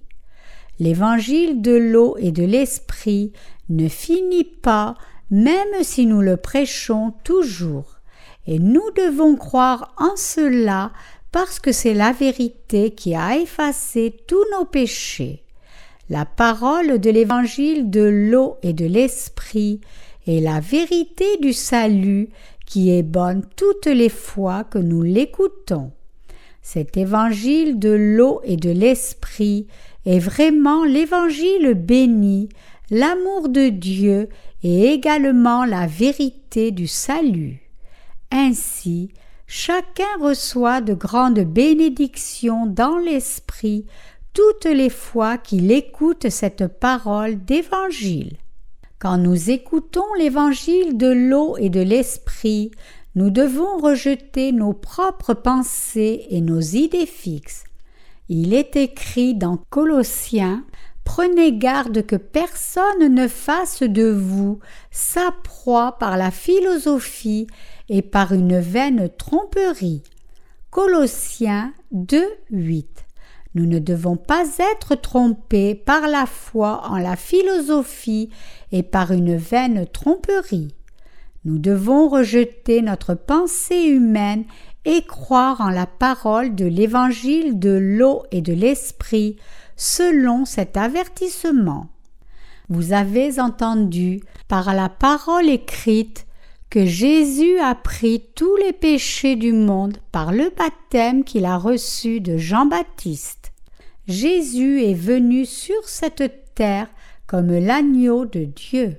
L'évangile 0.78 1.62
de 1.62 1.72
l'eau 1.72 2.14
et 2.18 2.30
de 2.30 2.44
l'esprit 2.44 3.32
ne 3.70 3.88
finit 3.88 4.44
pas 4.44 4.96
même 5.30 5.80
si 5.80 6.04
nous 6.04 6.20
le 6.20 6.36
prêchons 6.36 7.14
toujours, 7.24 8.00
et 8.46 8.58
nous 8.58 8.84
devons 8.98 9.34
croire 9.34 9.94
en 9.96 10.14
cela 10.16 10.92
parce 11.32 11.58
que 11.58 11.72
c'est 11.72 11.94
la 11.94 12.12
vérité 12.12 12.90
qui 12.90 13.14
a 13.14 13.38
effacé 13.38 14.14
tous 14.28 14.44
nos 14.58 14.66
péchés. 14.66 15.42
La 16.10 16.26
parole 16.26 16.98
de 16.98 17.08
l'évangile 17.08 17.88
de 17.88 18.02
l'eau 18.02 18.58
et 18.62 18.74
de 18.74 18.84
l'esprit 18.84 19.80
est 20.26 20.40
la 20.40 20.60
vérité 20.60 21.38
du 21.40 21.54
salut 21.54 22.28
qui 22.66 22.90
est 22.90 23.02
bonne 23.02 23.42
toutes 23.56 23.86
les 23.86 24.08
fois 24.08 24.64
que 24.64 24.78
nous 24.78 25.02
l'écoutons. 25.02 25.92
Cet 26.62 26.96
évangile 26.96 27.78
de 27.78 27.90
l'eau 27.90 28.40
et 28.44 28.56
de 28.56 28.70
l'esprit 28.70 29.68
est 30.04 30.18
vraiment 30.18 30.84
l'évangile 30.84 31.74
béni, 31.74 32.48
l'amour 32.90 33.48
de 33.48 33.68
Dieu 33.68 34.28
et 34.62 34.92
également 34.92 35.64
la 35.64 35.86
vérité 35.86 36.72
du 36.72 36.88
salut. 36.88 37.60
Ainsi, 38.32 39.10
chacun 39.46 40.04
reçoit 40.20 40.80
de 40.80 40.94
grandes 40.94 41.40
bénédictions 41.40 42.66
dans 42.66 42.98
l'esprit 42.98 43.86
toutes 44.32 44.64
les 44.64 44.90
fois 44.90 45.38
qu'il 45.38 45.70
écoute 45.70 46.28
cette 46.30 46.66
parole 46.66 47.44
d'évangile. 47.44 48.36
Quand 48.98 49.18
nous 49.18 49.50
écoutons 49.50 50.06
l'évangile 50.18 50.96
de 50.96 51.08
l'eau 51.08 51.56
et 51.58 51.68
de 51.68 51.80
l'esprit, 51.80 52.70
nous 53.14 53.30
devons 53.30 53.78
rejeter 53.78 54.52
nos 54.52 54.72
propres 54.72 55.34
pensées 55.34 56.26
et 56.30 56.40
nos 56.40 56.60
idées 56.60 57.06
fixes. 57.06 57.64
Il 58.28 58.54
est 58.54 58.74
écrit 58.76 59.34
dans 59.34 59.58
Colossiens 59.70 60.64
Prenez 61.04 61.52
garde 61.52 62.04
que 62.04 62.16
personne 62.16 63.14
ne 63.14 63.28
fasse 63.28 63.82
de 63.82 64.10
vous 64.10 64.58
sa 64.90 65.30
proie 65.44 65.98
par 65.98 66.16
la 66.16 66.32
philosophie 66.32 67.46
et 67.88 68.02
par 68.02 68.32
une 68.32 68.58
vaine 68.58 69.08
tromperie. 69.16 70.02
Colossiens 70.70 71.72
2, 71.92 72.26
8. 72.50 73.05
Nous 73.56 73.64
ne 73.64 73.78
devons 73.78 74.16
pas 74.16 74.44
être 74.74 74.96
trompés 74.96 75.74
par 75.74 76.08
la 76.08 76.26
foi 76.26 76.82
en 76.90 76.98
la 76.98 77.16
philosophie 77.16 78.28
et 78.70 78.82
par 78.82 79.12
une 79.12 79.34
vaine 79.34 79.86
tromperie. 79.86 80.74
Nous 81.46 81.58
devons 81.58 82.10
rejeter 82.10 82.82
notre 82.82 83.14
pensée 83.14 83.84
humaine 83.84 84.44
et 84.84 85.00
croire 85.06 85.62
en 85.62 85.70
la 85.70 85.86
parole 85.86 86.54
de 86.54 86.66
l'évangile 86.66 87.58
de 87.58 87.70
l'eau 87.70 88.24
et 88.30 88.42
de 88.42 88.52
l'esprit 88.52 89.36
selon 89.74 90.44
cet 90.44 90.76
avertissement. 90.76 91.86
Vous 92.68 92.92
avez 92.92 93.40
entendu 93.40 94.20
par 94.48 94.74
la 94.74 94.90
parole 94.90 95.48
écrite 95.48 96.26
que 96.68 96.84
Jésus 96.84 97.58
a 97.60 97.74
pris 97.74 98.22
tous 98.34 98.54
les 98.56 98.74
péchés 98.74 99.36
du 99.36 99.54
monde 99.54 99.96
par 100.12 100.30
le 100.30 100.52
baptême 100.54 101.24
qu'il 101.24 101.46
a 101.46 101.56
reçu 101.56 102.20
de 102.20 102.36
Jean-Baptiste. 102.36 103.45
Jésus 104.08 104.84
est 104.84 104.94
venu 104.94 105.44
sur 105.46 105.88
cette 105.88 106.54
terre 106.54 106.88
comme 107.26 107.52
l'agneau 107.52 108.24
de 108.24 108.44
Dieu. 108.44 108.96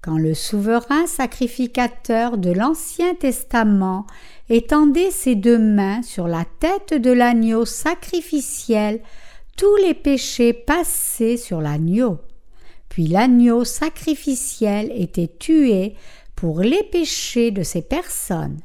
Quand 0.00 0.18
le 0.18 0.34
souverain 0.34 1.06
sacrificateur 1.06 2.36
de 2.36 2.50
l'Ancien 2.50 3.14
Testament 3.14 4.04
étendait 4.48 5.12
ses 5.12 5.36
deux 5.36 5.58
mains 5.58 6.02
sur 6.02 6.26
la 6.26 6.44
tête 6.58 6.92
de 6.92 7.12
l'agneau 7.12 7.64
sacrificiel, 7.64 9.00
tous 9.56 9.76
les 9.76 9.94
péchés 9.94 10.52
passaient 10.52 11.36
sur 11.36 11.60
l'agneau. 11.60 12.18
Puis 12.88 13.06
l'agneau 13.06 13.64
sacrificiel 13.64 14.90
était 14.92 15.30
tué 15.38 15.94
pour 16.34 16.60
les 16.60 16.82
péchés 16.82 17.52
de 17.52 17.62
ces 17.62 17.82
personnes. 17.82 18.58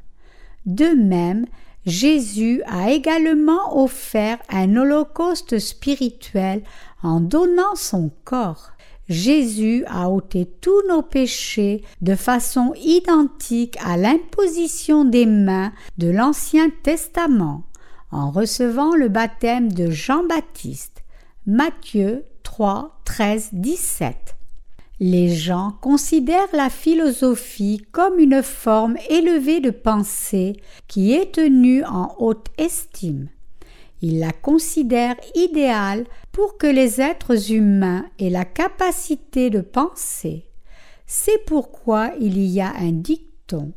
De 0.65 0.87
même, 0.87 1.45
Jésus 1.87 2.61
a 2.65 2.91
également 2.91 3.81
offert 3.81 4.39
un 4.49 4.75
holocauste 4.75 5.57
spirituel 5.57 6.61
en 7.01 7.21
donnant 7.21 7.75
son 7.75 8.11
corps. 8.25 8.71
Jésus 9.07 9.85
a 9.87 10.09
ôté 10.09 10.45
tous 10.59 10.81
nos 10.89 11.01
péchés 11.01 11.85
de 12.01 12.15
façon 12.15 12.73
identique 12.75 13.77
à 13.81 13.95
l'imposition 13.95 15.05
des 15.05 15.25
mains 15.25 15.71
de 15.97 16.09
l'Ancien 16.09 16.69
Testament, 16.83 17.63
en 18.11 18.31
recevant 18.31 18.93
le 18.93 19.07
baptême 19.07 19.71
de 19.71 19.89
Jean-Baptiste. 19.89 21.03
Matthieu 21.45 22.25
3, 22.43 22.99
13, 23.05 23.49
17. 23.53 24.36
Les 24.99 25.29
gens 25.29 25.73
considèrent 25.81 26.53
la 26.53 26.69
philosophie 26.71 27.85
comme 27.91 28.19
une 28.19 28.41
forme 28.41 28.97
élevée 29.09 29.59
de 29.59 29.69
pensée 29.69 30.59
qui 30.87 31.13
est 31.13 31.35
tenue 31.35 31.83
en 31.85 32.15
haute 32.17 32.47
estime. 32.57 33.29
Ils 34.01 34.19
la 34.19 34.31
considèrent 34.31 35.19
idéale 35.35 36.05
pour 36.31 36.57
que 36.57 36.67
les 36.67 36.99
êtres 36.99 37.51
humains 37.51 38.05
aient 38.19 38.29
la 38.29 38.45
capacité 38.45 39.49
de 39.49 39.61
penser. 39.61 40.45
C'est 41.05 41.45
pourquoi 41.45 42.11
il 42.19 42.39
y 42.39 42.59
a 42.59 42.73
un 42.75 42.91
dicton 42.91 43.73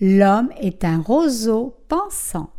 L'homme 0.00 0.50
est 0.60 0.84
un 0.84 1.00
roseau 1.00 1.76
pensant. 1.88 2.50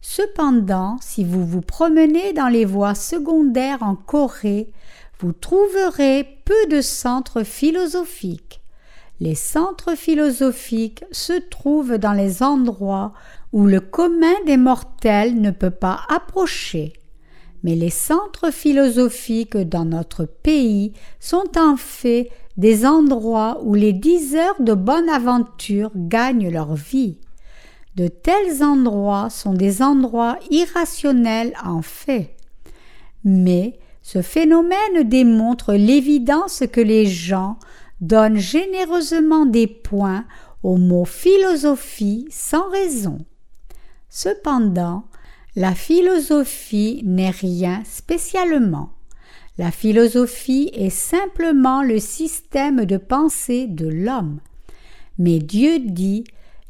Cependant, 0.00 0.96
si 1.02 1.24
vous 1.24 1.44
vous 1.44 1.60
promenez 1.60 2.32
dans 2.32 2.48
les 2.48 2.64
voies 2.64 2.94
secondaires 2.94 3.82
en 3.82 3.94
Corée, 3.94 4.72
vous 5.20 5.32
trouverez 5.32 6.26
peu 6.46 6.66
de 6.70 6.80
centres 6.80 7.42
philosophiques. 7.42 8.62
Les 9.20 9.34
centres 9.34 9.94
philosophiques 9.94 11.04
se 11.12 11.34
trouvent 11.34 11.98
dans 11.98 12.14
les 12.14 12.42
endroits 12.42 13.12
où 13.52 13.66
le 13.66 13.80
commun 13.80 14.34
des 14.46 14.56
mortels 14.56 15.38
ne 15.38 15.50
peut 15.50 15.70
pas 15.70 16.00
approcher. 16.08 16.94
Mais 17.62 17.74
les 17.74 17.90
centres 17.90 18.50
philosophiques 18.50 19.58
dans 19.58 19.84
notre 19.84 20.24
pays 20.24 20.94
sont 21.18 21.58
en 21.58 21.76
fait 21.76 22.30
des 22.56 22.86
endroits 22.86 23.60
où 23.62 23.74
les 23.74 23.92
diseurs 23.92 24.58
de 24.60 24.72
bonne 24.72 25.10
aventure 25.10 25.90
gagnent 25.94 26.48
leur 26.48 26.74
vie. 26.74 27.18
De 27.96 28.08
tels 28.08 28.62
endroits 28.62 29.28
sont 29.28 29.52
des 29.52 29.82
endroits 29.82 30.38
irrationnels 30.50 31.52
en 31.62 31.82
fait. 31.82 32.34
Mais 33.22 33.78
ce 34.12 34.22
phénomène 34.22 35.04
démontre 35.04 35.74
l'évidence 35.74 36.64
que 36.72 36.80
les 36.80 37.06
gens 37.06 37.60
donnent 38.00 38.40
généreusement 38.40 39.46
des 39.46 39.68
points 39.68 40.24
au 40.64 40.78
mot 40.78 41.04
philosophie 41.04 42.26
sans 42.28 42.68
raison. 42.70 43.18
Cependant, 44.08 45.04
la 45.54 45.76
philosophie 45.76 47.02
n'est 47.04 47.30
rien 47.30 47.82
spécialement. 47.84 48.90
La 49.58 49.70
philosophie 49.70 50.72
est 50.74 50.90
simplement 50.90 51.84
le 51.84 52.00
système 52.00 52.86
de 52.86 52.96
pensée 52.96 53.68
de 53.68 53.86
l'homme. 53.86 54.40
Mais 55.18 55.38
Dieu 55.38 55.78
dit 55.78 56.24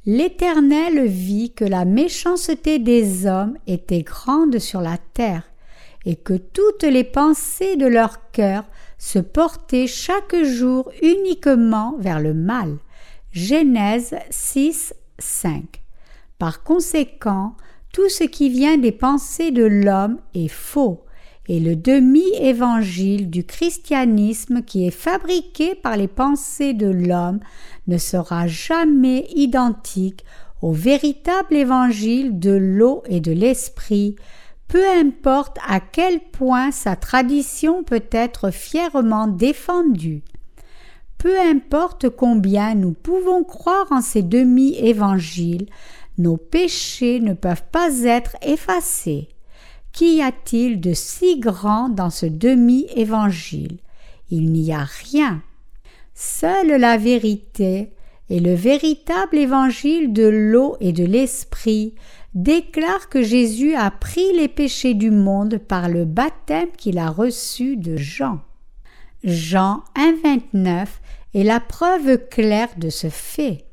L'Éternel 0.05 1.07
vit 1.07 1.55
que 1.55 1.65
la 1.65 1.87
méchanceté 1.87 2.79
des 2.79 3.27
hommes 3.27 3.57
était 3.67 4.03
grande 4.03 4.59
sur 4.59 4.83
la 4.83 4.99
terre, 5.15 5.50
et 6.05 6.17
que 6.17 6.35
toutes 6.35 6.85
les 6.85 7.05
pensées 7.05 7.77
de 7.77 7.87
leur 7.87 8.31
cœur 8.31 8.65
se 8.99 9.19
portaient 9.19 9.87
chaque 9.87 10.37
jour 10.43 10.91
uniquement 11.03 11.97
vers 11.99 12.21
le 12.21 12.35
mal. 12.35 12.77
Genèse 13.33 14.15
6, 14.31 14.95
5. 15.19 15.65
Par 16.39 16.63
conséquent, 16.63 17.55
tout 17.93 18.09
ce 18.09 18.25
qui 18.25 18.49
vient 18.49 18.79
des 18.79 18.93
pensées 18.93 19.51
de 19.51 19.65
l'homme 19.65 20.19
est 20.35 20.49
faux, 20.49 21.05
et 21.49 21.59
le 21.59 21.75
demi-évangile 21.75 23.29
du 23.29 23.45
christianisme 23.45 24.63
qui 24.63 24.87
est 24.87 24.93
fabriqué 24.93 25.75
par 25.75 25.97
les 25.97 26.07
pensées 26.07 26.75
de 26.75 26.87
l'homme 26.87 27.41
ne 27.89 27.99
sera 27.99 28.47
jamais 28.47 29.27
identique 29.35 30.25
au 30.63 30.73
véritable 30.73 31.57
évangile 31.57 32.39
de 32.39 32.53
l'eau 32.53 33.03
et 33.07 33.21
de 33.21 33.33
l'esprit 33.33 34.17
peu 34.71 34.89
importe 34.89 35.59
à 35.67 35.81
quel 35.81 36.21
point 36.21 36.71
sa 36.71 36.95
tradition 36.95 37.83
peut 37.83 38.05
être 38.13 38.53
fièrement 38.53 39.27
défendue. 39.27 40.23
Peu 41.19 41.39
importe 41.41 42.09
combien 42.09 42.77
nous 42.77 42.93
pouvons 42.93 43.43
croire 43.43 43.89
en 43.91 44.01
ces 44.01 44.23
demi-évangiles, 44.23 45.67
nos 46.19 46.37
péchés 46.37 47.19
ne 47.19 47.35
peuvent 47.35 47.65
pas 47.73 47.99
être 48.05 48.37
effacés. 48.43 49.29
Qu'y 49.93 50.23
a-t-il 50.23 50.81
de 50.81 50.93
si 50.95 51.41
grand 51.41 51.89
dans 51.89 52.11
ce 52.11 52.27
demi-évangile? 52.27 53.79
Il 54.31 54.53
n'y 54.53 54.73
a 54.73 54.85
rien. 54.85 55.43
Seule 56.15 56.81
la 56.81 56.97
vérité 56.97 57.93
et 58.31 58.39
le 58.39 58.55
véritable 58.55 59.37
évangile 59.37 60.13
de 60.13 60.27
l'eau 60.27 60.77
et 60.81 60.93
de 60.93 61.05
l'esprit 61.05 61.95
déclare 62.35 63.09
que 63.09 63.23
Jésus 63.23 63.75
a 63.75 63.91
pris 63.91 64.33
les 64.37 64.47
péchés 64.47 64.95
du 64.95 65.11
monde 65.11 65.59
par 65.59 65.89
le 65.89 66.05
baptême 66.05 66.69
qu'il 66.77 66.99
a 66.99 67.11
reçu 67.11 67.77
de 67.77 67.97
Jean. 67.97 68.41
Jean 69.25 69.83
1,29 69.97 70.87
est 71.35 71.43
la 71.43 71.59
preuve 71.59 72.19
claire 72.29 72.71
de 72.79 72.89
ce 72.89 73.09
fait. 73.09 73.65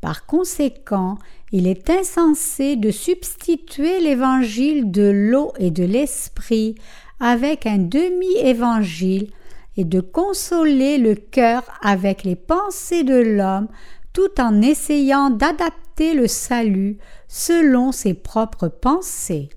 Par 0.00 0.26
conséquent, 0.26 1.18
il 1.50 1.66
est 1.66 1.90
insensé 1.90 2.76
de 2.76 2.90
substituer 2.90 4.00
l'évangile 4.00 4.90
de 4.90 5.10
l'eau 5.10 5.52
et 5.58 5.70
de 5.70 5.84
l'esprit 5.84 6.76
avec 7.20 7.66
un 7.66 7.78
demi-évangile 7.78 9.30
et 9.76 9.84
de 9.84 10.00
consoler 10.00 10.98
le 10.98 11.14
cœur 11.14 11.64
avec 11.82 12.22
les 12.22 12.36
pensées 12.36 13.02
de 13.02 13.16
l'homme 13.16 13.68
tout 14.14 14.40
en 14.40 14.62
essayant 14.62 15.28
d'adapter 15.28 16.14
le 16.14 16.26
salut 16.28 16.96
selon 17.28 17.92
ses 17.92 18.14
propres 18.14 18.68
pensées. 18.68 19.50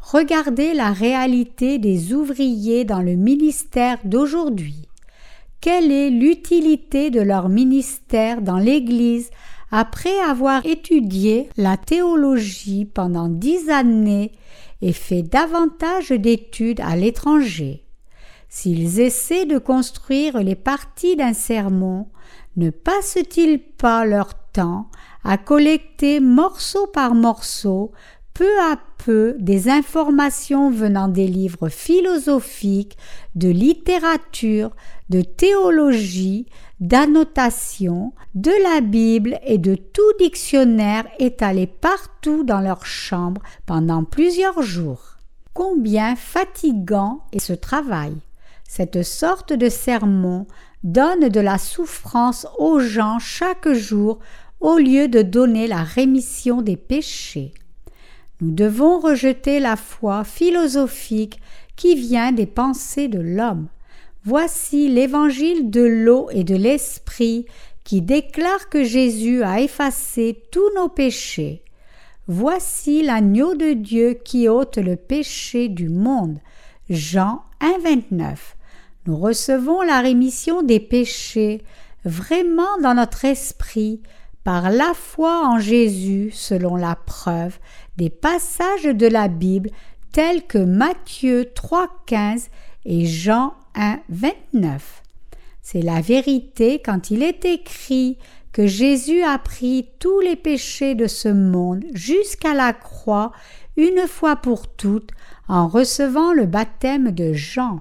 regardez 0.00 0.74
la 0.74 0.90
réalité 0.90 1.78
des 1.78 2.12
ouvriers 2.12 2.84
dans 2.84 3.02
le 3.02 3.14
ministère 3.14 3.98
d'aujourd'hui. 4.04 4.88
Quelle 5.60 5.92
est 5.92 6.10
l'utilité 6.10 7.10
de 7.10 7.20
leur 7.20 7.48
ministère 7.48 8.42
dans 8.42 8.58
l'Église 8.58 9.30
après 9.70 10.18
avoir 10.28 10.66
étudié 10.66 11.48
la 11.56 11.76
théologie 11.76 12.84
pendant 12.84 13.28
dix 13.28 13.70
années 13.70 14.32
et 14.80 14.92
fait 14.92 15.22
davantage 15.22 16.08
d'études 16.10 16.80
à 16.80 16.96
l'étranger? 16.96 17.84
S'ils 18.48 19.00
essaient 19.00 19.46
de 19.46 19.58
construire 19.58 20.42
les 20.42 20.56
parties 20.56 21.16
d'un 21.16 21.32
sermon, 21.32 22.08
ne 22.56 22.70
passent-ils 22.70 23.60
pas 23.60 24.04
leur 24.04 24.34
temps 24.52 24.88
à 25.24 25.38
collecter 25.38 26.20
morceau 26.20 26.86
par 26.86 27.14
morceau, 27.14 27.92
peu 28.34 28.58
à 28.60 28.78
peu, 29.04 29.36
des 29.38 29.68
informations 29.68 30.70
venant 30.70 31.08
des 31.08 31.26
livres 31.26 31.68
philosophiques, 31.68 32.96
de 33.34 33.48
littérature, 33.48 34.70
de 35.10 35.22
théologie, 35.22 36.46
d'annotation, 36.80 38.12
de 38.34 38.52
la 38.62 38.80
Bible 38.80 39.38
et 39.44 39.58
de 39.58 39.74
tout 39.74 40.02
dictionnaire 40.18 41.06
étalé 41.18 41.66
partout 41.66 42.44
dans 42.44 42.60
leur 42.60 42.86
chambre 42.86 43.42
pendant 43.66 44.04
plusieurs 44.04 44.62
jours? 44.62 45.18
Combien 45.52 46.16
fatigant 46.16 47.24
est 47.32 47.38
ce 47.38 47.52
travail. 47.52 48.14
Cette 48.66 49.02
sorte 49.02 49.52
de 49.52 49.68
sermon 49.68 50.46
donne 50.84 51.28
de 51.28 51.40
la 51.40 51.58
souffrance 51.58 52.46
aux 52.58 52.80
gens 52.80 53.18
chaque 53.18 53.72
jour 53.72 54.18
au 54.60 54.78
lieu 54.78 55.08
de 55.08 55.22
donner 55.22 55.66
la 55.66 55.82
rémission 55.82 56.62
des 56.62 56.76
péchés. 56.76 57.52
Nous 58.40 58.52
devons 58.52 58.98
rejeter 58.98 59.60
la 59.60 59.76
foi 59.76 60.24
philosophique 60.24 61.40
qui 61.76 61.94
vient 61.94 62.32
des 62.32 62.46
pensées 62.46 63.08
de 63.08 63.20
l'homme. 63.20 63.68
Voici 64.24 64.88
l'évangile 64.88 65.70
de 65.70 65.82
l'eau 65.82 66.28
et 66.30 66.44
de 66.44 66.54
l'esprit 66.54 67.46
qui 67.84 68.02
déclare 68.02 68.68
que 68.68 68.84
Jésus 68.84 69.42
a 69.42 69.60
effacé 69.60 70.44
tous 70.52 70.70
nos 70.76 70.88
péchés. 70.88 71.62
Voici 72.28 73.02
l'agneau 73.02 73.56
de 73.56 73.72
Dieu 73.72 74.14
qui 74.24 74.48
ôte 74.48 74.78
le 74.78 74.94
péché 74.94 75.68
du 75.68 75.88
monde. 75.88 76.38
Jean 76.88 77.42
1,29. 77.60 78.36
Nous 79.06 79.16
recevons 79.16 79.82
la 79.82 80.00
rémission 80.00 80.62
des 80.62 80.78
péchés 80.78 81.62
vraiment 82.04 82.78
dans 82.82 82.94
notre 82.94 83.24
esprit 83.24 84.00
par 84.44 84.70
la 84.70 84.94
foi 84.94 85.46
en 85.46 85.58
Jésus 85.58 86.30
selon 86.32 86.76
la 86.76 86.94
preuve 86.94 87.58
des 87.96 88.10
passages 88.10 88.84
de 88.84 89.06
la 89.06 89.28
Bible 89.28 89.70
tels 90.12 90.46
que 90.46 90.58
Matthieu 90.58 91.52
3,15 91.54 92.48
et 92.84 93.06
Jean 93.06 93.54
1, 93.74 94.00
29. 94.08 95.02
C'est 95.62 95.82
la 95.82 96.00
vérité 96.00 96.80
quand 96.84 97.10
il 97.10 97.22
est 97.22 97.44
écrit 97.44 98.18
que 98.52 98.66
Jésus 98.66 99.22
a 99.22 99.38
pris 99.38 99.88
tous 99.98 100.20
les 100.20 100.36
péchés 100.36 100.94
de 100.94 101.06
ce 101.06 101.28
monde 101.28 101.84
jusqu'à 101.92 102.54
la 102.54 102.72
croix 102.72 103.32
une 103.76 104.06
fois 104.06 104.36
pour 104.36 104.68
toutes 104.68 105.10
en 105.48 105.66
recevant 105.66 106.32
le 106.32 106.46
baptême 106.46 107.10
de 107.10 107.32
Jean. 107.32 107.80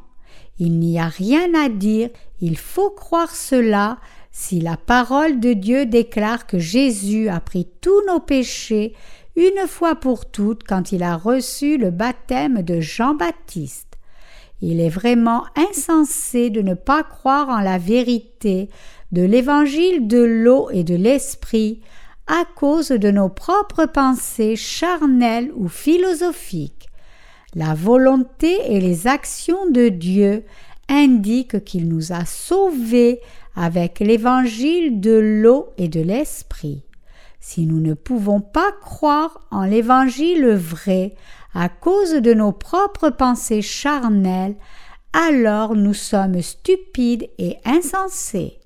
Il 0.64 0.78
n'y 0.78 1.00
a 1.00 1.08
rien 1.08 1.56
à 1.56 1.70
dire, 1.70 2.12
il 2.40 2.56
faut 2.56 2.92
croire 2.92 3.36
cela 3.36 3.98
si 4.32 4.62
la 4.62 4.78
parole 4.78 5.40
de 5.40 5.54
Dieu 5.54 5.88
déclare 5.88 6.46
que 6.46 6.60
Jésus 6.60 7.30
a 7.30 7.40
pris 7.40 7.68
tous 7.82 8.06
nos 8.06 8.20
péchés 8.20 8.94
une 9.36 9.68
fois 9.68 9.96
pour 9.96 10.30
toutes 10.30 10.64
quand 10.64 10.92
il 10.92 11.02
a 11.02 11.18
reçu 11.18 11.78
le 11.78 11.90
baptême 11.90 12.62
de 12.62 12.80
Jean-Baptiste. 12.80 13.98
Il 14.62 14.80
est 14.80 14.90
vraiment 14.90 15.46
insensé 15.56 16.52
de 16.52 16.62
ne 16.62 16.76
pas 16.76 17.02
croire 17.02 17.50
en 17.50 17.62
la 17.62 17.80
vérité 17.80 18.70
de 19.12 19.24
l'évangile 19.24 20.08
de 20.08 20.22
l'eau 20.22 20.70
et 20.70 20.84
de 20.84 20.94
l'esprit 20.94 21.82
à 22.28 22.44
cause 22.56 22.90
de 22.90 23.10
nos 23.10 23.30
propres 23.30 23.88
pensées 23.88 24.56
charnelles 24.56 25.52
ou 25.56 25.68
philosophiques. 25.68 26.81
La 27.54 27.74
volonté 27.74 28.74
et 28.74 28.80
les 28.80 29.08
actions 29.08 29.70
de 29.70 29.90
Dieu 29.90 30.46
indiquent 30.88 31.64
qu'il 31.64 31.90
nous 31.90 32.14
a 32.14 32.26
sauvés 32.26 33.20
avec 33.56 34.00
l'évangile 34.00 35.02
de 35.02 35.12
l'eau 35.12 35.70
et 35.78 35.90
de 35.90 36.00
l'esprit. 36.00 36.86
Si 37.42 37.66
nous 37.66 37.82
ne 37.82 37.94
pouvons 37.94 38.40
pas 38.40 38.72
croire 38.82 39.48
en 39.52 39.66
l'évangile 39.66 40.48
vrai 40.54 41.16
à 41.54 41.68
cause 41.68 42.14
de 42.14 42.34
nos 42.34 42.54
propres 42.54 43.10
pensées 43.10 43.62
charnelles, 43.62 44.56
alors 45.12 45.76
nous 45.76 45.94
sommes 45.94 46.42
stupides 46.42 47.30
et 47.38 47.58
insensés. 47.66 48.60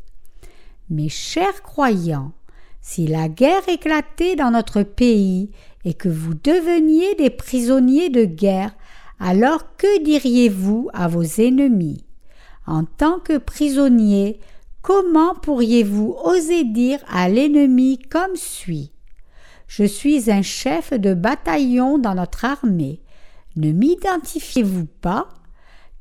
Mes 0.91 1.09
chers 1.09 1.63
croyants, 1.63 2.33
si 2.81 3.07
la 3.07 3.29
guerre 3.29 3.67
éclatait 3.67 4.35
dans 4.35 4.51
notre 4.51 4.83
pays 4.83 5.49
et 5.85 5.93
que 5.93 6.09
vous 6.09 6.33
deveniez 6.33 7.15
des 7.15 7.29
prisonniers 7.29 8.09
de 8.09 8.25
guerre, 8.25 8.75
alors 9.19 9.77
que 9.77 10.03
diriez-vous 10.03 10.89
à 10.93 11.07
vos 11.07 11.23
ennemis? 11.23 12.03
En 12.67 12.83
tant 12.83 13.19
que 13.19 13.37
prisonnier, 13.37 14.39
comment 14.81 15.35
pourriez-vous 15.35 16.17
oser 16.23 16.63
dire 16.63 16.99
à 17.07 17.29
l'ennemi 17.29 17.99
comme 17.99 18.35
suit? 18.35 18.91
Je 19.67 19.83
suis 19.83 20.31
un 20.31 20.41
chef 20.41 20.93
de 20.93 21.13
bataillon 21.13 21.97
dans 21.97 22.15
notre 22.15 22.45
armée. 22.45 23.01
Ne 23.55 23.71
m'identifiez-vous 23.71 24.85
pas? 25.01 25.29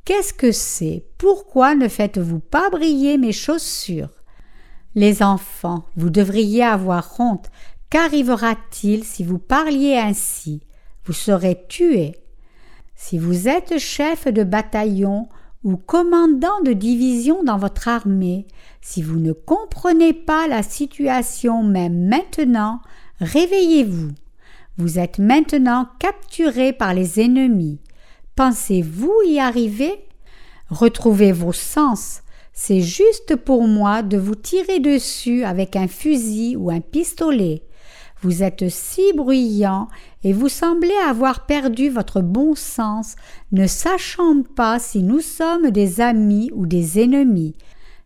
Qu'est-ce 0.04 0.34
que 0.34 0.52
c'est? 0.52 1.04
Pourquoi 1.18 1.74
ne 1.74 1.88
faites-vous 1.88 2.40
pas 2.40 2.68
briller 2.70 3.16
mes 3.16 3.32
chaussures? 3.32 4.10
Les 4.94 5.22
enfants, 5.22 5.86
vous 5.96 6.10
devriez 6.10 6.62
avoir 6.62 7.18
honte, 7.18 7.50
Qu'arrivera-t-il 7.94 9.04
si 9.04 9.22
vous 9.22 9.38
parliez 9.38 9.96
ainsi? 9.96 10.62
Vous 11.04 11.12
serez 11.12 11.64
tués. 11.68 12.16
Si 12.96 13.18
vous 13.18 13.46
êtes 13.46 13.78
chef 13.78 14.26
de 14.26 14.42
bataillon 14.42 15.28
ou 15.62 15.76
commandant 15.76 16.60
de 16.64 16.72
division 16.72 17.44
dans 17.44 17.56
votre 17.56 17.86
armée, 17.86 18.48
si 18.80 19.00
vous 19.00 19.20
ne 19.20 19.32
comprenez 19.32 20.12
pas 20.12 20.48
la 20.48 20.64
situation 20.64 21.62
même 21.62 22.08
maintenant, 22.08 22.80
réveillez-vous. 23.20 24.10
Vous 24.76 24.98
êtes 24.98 25.20
maintenant 25.20 25.86
capturé 26.00 26.72
par 26.72 26.94
les 26.94 27.20
ennemis. 27.20 27.78
Pensez-vous 28.34 29.14
y 29.24 29.38
arriver? 29.38 30.04
Retrouvez 30.68 31.30
vos 31.30 31.52
sens. 31.52 32.22
C'est 32.52 32.80
juste 32.80 33.36
pour 33.36 33.68
moi 33.68 34.02
de 34.02 34.16
vous 34.16 34.34
tirer 34.34 34.80
dessus 34.80 35.44
avec 35.44 35.76
un 35.76 35.86
fusil 35.86 36.56
ou 36.56 36.70
un 36.70 36.80
pistolet. 36.80 37.62
Vous 38.24 38.42
êtes 38.42 38.70
si 38.70 39.12
bruyant 39.14 39.88
et 40.22 40.32
vous 40.32 40.48
semblez 40.48 40.96
avoir 41.06 41.44
perdu 41.44 41.90
votre 41.90 42.22
bon 42.22 42.54
sens, 42.54 43.16
ne 43.52 43.66
sachant 43.66 44.42
pas 44.56 44.78
si 44.78 45.02
nous 45.02 45.20
sommes 45.20 45.70
des 45.70 46.00
amis 46.00 46.50
ou 46.54 46.64
des 46.64 47.02
ennemis, 47.02 47.54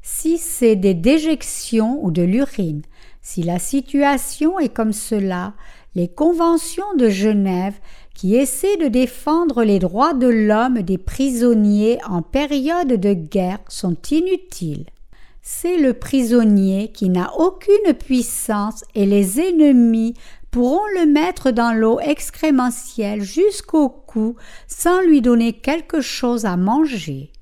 si 0.02 0.36
c'est 0.36 0.74
des 0.74 0.94
déjections 0.94 2.04
ou 2.04 2.10
de 2.10 2.22
l'urine. 2.22 2.82
Si 3.22 3.44
la 3.44 3.60
situation 3.60 4.58
est 4.58 4.74
comme 4.74 4.92
cela, 4.92 5.54
les 5.94 6.08
conventions 6.08 6.96
de 6.98 7.08
Genève 7.08 7.78
qui 8.12 8.34
essaient 8.34 8.76
de 8.76 8.88
défendre 8.88 9.62
les 9.62 9.78
droits 9.78 10.14
de 10.14 10.26
l'homme 10.26 10.82
des 10.82 10.98
prisonniers 10.98 12.00
en 12.08 12.22
période 12.22 12.94
de 12.94 13.12
guerre 13.12 13.60
sont 13.68 13.96
inutiles 14.10 14.86
c'est 15.50 15.78
le 15.78 15.94
prisonnier 15.94 16.92
qui 16.92 17.08
n'a 17.08 17.32
aucune 17.38 17.94
puissance 17.94 18.84
et 18.94 19.06
les 19.06 19.40
ennemis 19.40 20.12
pourront 20.50 20.86
le 20.94 21.06
mettre 21.06 21.52
dans 21.52 21.72
l'eau 21.72 21.98
excrémentielle 22.00 23.22
jusqu'au 23.22 23.88
cou 23.88 24.36
sans 24.66 25.00
lui 25.00 25.22
donner 25.22 25.54
quelque 25.54 26.02
chose 26.02 26.44
à 26.44 26.58
manger. 26.58 27.32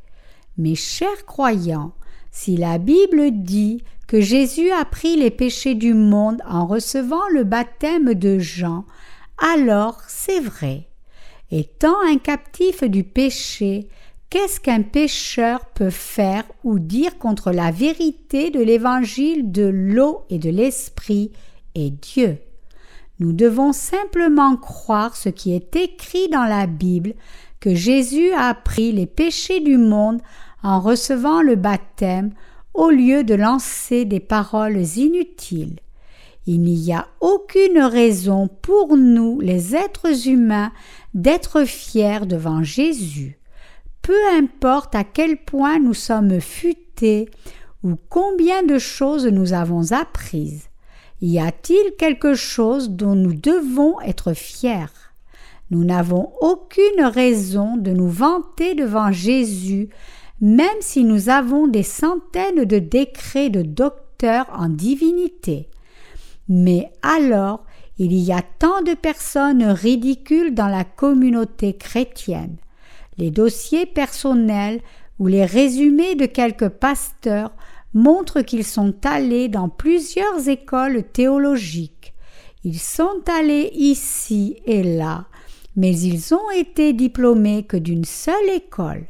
Mes 0.56 0.76
chers 0.76 1.26
croyants, 1.26 1.94
si 2.30 2.56
la 2.56 2.78
Bible 2.78 3.42
dit 3.42 3.82
que 4.06 4.20
Jésus 4.20 4.70
a 4.70 4.84
pris 4.84 5.16
les 5.16 5.32
péchés 5.32 5.74
du 5.74 5.92
monde 5.92 6.40
en 6.48 6.64
recevant 6.64 7.26
le 7.32 7.42
baptême 7.42 8.14
de 8.14 8.38
Jean, 8.38 8.84
alors 9.36 9.98
c'est 10.06 10.40
vrai. 10.40 10.86
Étant 11.50 11.96
un 12.08 12.18
captif 12.18 12.84
du 12.84 13.02
péché, 13.02 13.88
Qu'est-ce 14.28 14.58
qu'un 14.58 14.82
pécheur 14.82 15.66
peut 15.66 15.90
faire 15.90 16.44
ou 16.64 16.80
dire 16.80 17.16
contre 17.16 17.52
la 17.52 17.70
vérité 17.70 18.50
de 18.50 18.60
l'évangile 18.60 19.52
de 19.52 19.62
l'eau 19.62 20.24
et 20.30 20.38
de 20.38 20.50
l'esprit 20.50 21.30
et 21.76 21.90
Dieu? 21.90 22.38
Nous 23.20 23.32
devons 23.32 23.72
simplement 23.72 24.56
croire 24.56 25.16
ce 25.16 25.28
qui 25.28 25.54
est 25.54 25.76
écrit 25.76 26.28
dans 26.28 26.44
la 26.44 26.66
Bible, 26.66 27.14
que 27.60 27.74
Jésus 27.74 28.32
a 28.32 28.52
pris 28.54 28.92
les 28.92 29.06
péchés 29.06 29.60
du 29.60 29.78
monde 29.78 30.20
en 30.62 30.80
recevant 30.80 31.40
le 31.40 31.54
baptême 31.54 32.32
au 32.74 32.90
lieu 32.90 33.24
de 33.24 33.34
lancer 33.34 34.04
des 34.04 34.20
paroles 34.20 34.84
inutiles. 34.96 35.78
Il 36.46 36.62
n'y 36.62 36.92
a 36.92 37.06
aucune 37.20 37.78
raison 37.78 38.48
pour 38.48 38.96
nous, 38.96 39.40
les 39.40 39.74
êtres 39.74 40.28
humains, 40.28 40.72
d'être 41.14 41.64
fiers 41.64 42.26
devant 42.26 42.62
Jésus. 42.62 43.38
Peu 44.06 44.28
importe 44.38 44.94
à 44.94 45.02
quel 45.02 45.36
point 45.36 45.80
nous 45.80 45.92
sommes 45.92 46.40
futés 46.40 47.28
ou 47.82 47.96
combien 48.08 48.62
de 48.62 48.78
choses 48.78 49.26
nous 49.26 49.52
avons 49.52 49.90
apprises. 49.90 50.68
Y 51.20 51.40
a-t-il 51.40 51.96
quelque 51.98 52.34
chose 52.34 52.90
dont 52.90 53.16
nous 53.16 53.34
devons 53.34 54.00
être 54.02 54.32
fiers? 54.32 55.10
Nous 55.72 55.82
n'avons 55.82 56.30
aucune 56.40 57.02
raison 57.02 57.76
de 57.76 57.90
nous 57.90 58.08
vanter 58.08 58.76
devant 58.76 59.10
Jésus, 59.10 59.88
même 60.40 60.80
si 60.82 61.02
nous 61.02 61.28
avons 61.28 61.66
des 61.66 61.82
centaines 61.82 62.64
de 62.64 62.78
décrets 62.78 63.50
de 63.50 63.62
docteurs 63.62 64.46
en 64.56 64.68
divinité. 64.68 65.68
Mais 66.48 66.92
alors, 67.02 67.64
il 67.98 68.14
y 68.14 68.30
a 68.30 68.42
tant 68.60 68.82
de 68.82 68.94
personnes 68.94 69.64
ridicules 69.64 70.54
dans 70.54 70.68
la 70.68 70.84
communauté 70.84 71.72
chrétienne. 71.72 72.58
Les 73.18 73.30
dossiers 73.30 73.86
personnels 73.86 74.80
ou 75.18 75.26
les 75.26 75.44
résumés 75.44 76.14
de 76.14 76.26
quelques 76.26 76.68
pasteurs 76.68 77.52
montrent 77.94 78.42
qu'ils 78.42 78.64
sont 78.64 78.94
allés 79.04 79.48
dans 79.48 79.68
plusieurs 79.68 80.48
écoles 80.48 81.02
théologiques. 81.02 82.14
Ils 82.64 82.78
sont 82.78 83.22
allés 83.26 83.70
ici 83.74 84.56
et 84.66 84.82
là, 84.82 85.26
mais 85.76 85.96
ils 85.98 86.34
ont 86.34 86.50
été 86.50 86.92
diplômés 86.92 87.62
que 87.62 87.76
d'une 87.76 88.04
seule 88.04 88.50
école. 88.54 89.06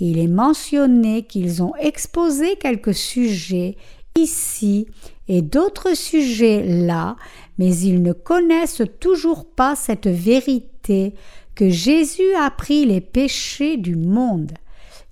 Il 0.00 0.18
est 0.18 0.28
mentionné 0.28 1.22
qu'ils 1.22 1.62
ont 1.62 1.74
exposé 1.76 2.56
quelques 2.56 2.94
sujets 2.94 3.76
ici 4.16 4.86
et 5.28 5.42
d'autres 5.42 5.96
sujets 5.96 6.64
là, 6.64 7.16
mais 7.58 7.74
ils 7.76 8.02
ne 8.02 8.12
connaissent 8.12 8.82
toujours 9.00 9.44
pas 9.44 9.74
cette 9.74 10.06
vérité 10.06 11.14
que 11.58 11.70
Jésus 11.70 12.34
a 12.36 12.52
pris 12.52 12.84
les 12.86 13.00
péchés 13.00 13.76
du 13.78 13.96
monde. 13.96 14.52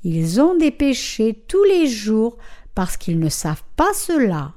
Ils 0.05 0.41
ont 0.41 0.55
des 0.55 0.71
péchés 0.71 1.43
tous 1.49 1.65
les 1.65 1.89
jours 1.89 2.37
parce 2.73 2.97
qu'ils 2.97 3.19
ne 3.19 3.29
savent 3.29 3.65
pas 3.75 3.93
cela. 3.93 4.53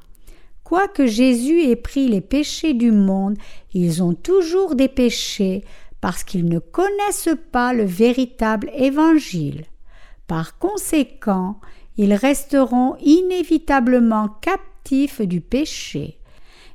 Quoique 0.64 1.08
Jésus 1.08 1.64
ait 1.64 1.76
pris 1.76 2.08
les 2.08 2.22
péchés 2.22 2.76
du 2.76 2.92
monde, 2.92 3.40
ils 3.74 4.04
ont 4.04 4.14
toujours 4.14 4.76
des 4.76 4.88
péchés 4.88 5.64
parce 6.00 6.24
qu'ils 6.24 6.46
ne 6.46 6.60
connaissent 6.60 7.36
pas 7.52 7.74
le 7.74 7.86
véritable 7.86 8.70
évangile. 8.76 9.66
Par 10.28 10.60
conséquent, 10.60 11.60
ils 11.98 12.14
resteront 12.14 12.98
inévitablement 13.02 14.30
captifs 14.42 15.22
du 15.22 15.42
péché. 15.42 16.19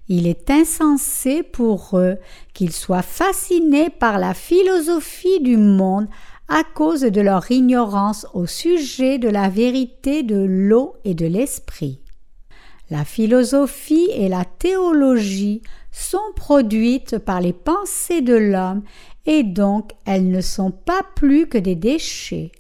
Il 0.08 0.26
est 0.26 0.50
insensé 0.50 1.42
pour 1.42 1.98
eux 1.98 2.18
qu'ils 2.52 2.72
soient 2.72 3.02
fascinés 3.02 3.88
par 3.88 4.18
la 4.18 4.34
philosophie 4.34 5.40
du 5.40 5.56
monde 5.56 6.08
à 6.48 6.62
cause 6.62 7.00
de 7.00 7.20
leur 7.22 7.50
ignorance 7.50 8.26
au 8.34 8.46
sujet 8.46 9.18
de 9.18 9.30
la 9.30 9.48
vérité 9.48 10.22
de 10.22 10.36
l'eau 10.36 10.96
et 11.04 11.14
de 11.14 11.26
l'esprit. 11.26 12.00
La 12.90 13.06
philosophie 13.06 14.10
et 14.12 14.28
la 14.28 14.44
théologie 14.44 15.62
sont 15.90 16.18
produites 16.36 17.18
par 17.18 17.40
les 17.40 17.54
pensées 17.54 18.20
de 18.20 18.34
l'homme 18.34 18.82
et 19.24 19.42
donc 19.42 19.92
elles 20.04 20.28
ne 20.28 20.42
sont 20.42 20.70
pas 20.70 21.02
plus 21.16 21.46
que 21.46 21.56
des 21.56 21.76
déchets. 21.76 22.52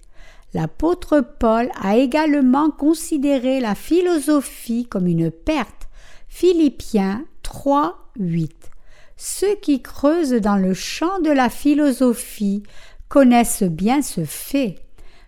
L'apôtre 0.54 1.20
Paul 1.20 1.68
a 1.82 1.98
également 1.98 2.70
considéré 2.70 3.60
la 3.60 3.74
philosophie 3.74 4.86
comme 4.86 5.08
une 5.08 5.30
perte. 5.30 5.88
Philippiens 6.28 7.24
3, 7.44 8.10
8. 8.18 8.70
Ceux 9.16 9.54
qui 9.62 9.80
creusent 9.80 10.32
dans 10.32 10.56
le 10.56 10.74
champ 10.74 11.20
de 11.20 11.30
la 11.30 11.48
philosophie 11.48 12.64
connaissent 13.08 13.62
bien 13.62 14.02
ce 14.02 14.24
fait. 14.24 14.80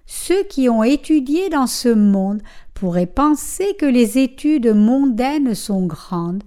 Ceux 0.07 0.43
qui 0.45 0.69
ont 0.69 0.83
étudié 0.83 1.49
dans 1.49 1.69
ce 1.69 1.89
monde 1.89 2.43
pourraient 2.75 3.07
penser 3.07 3.77
que 3.79 3.87
les 3.87 4.19
études 4.19 4.75
mondaines 4.75 5.55
sont 5.55 5.87
grandes, 5.87 6.43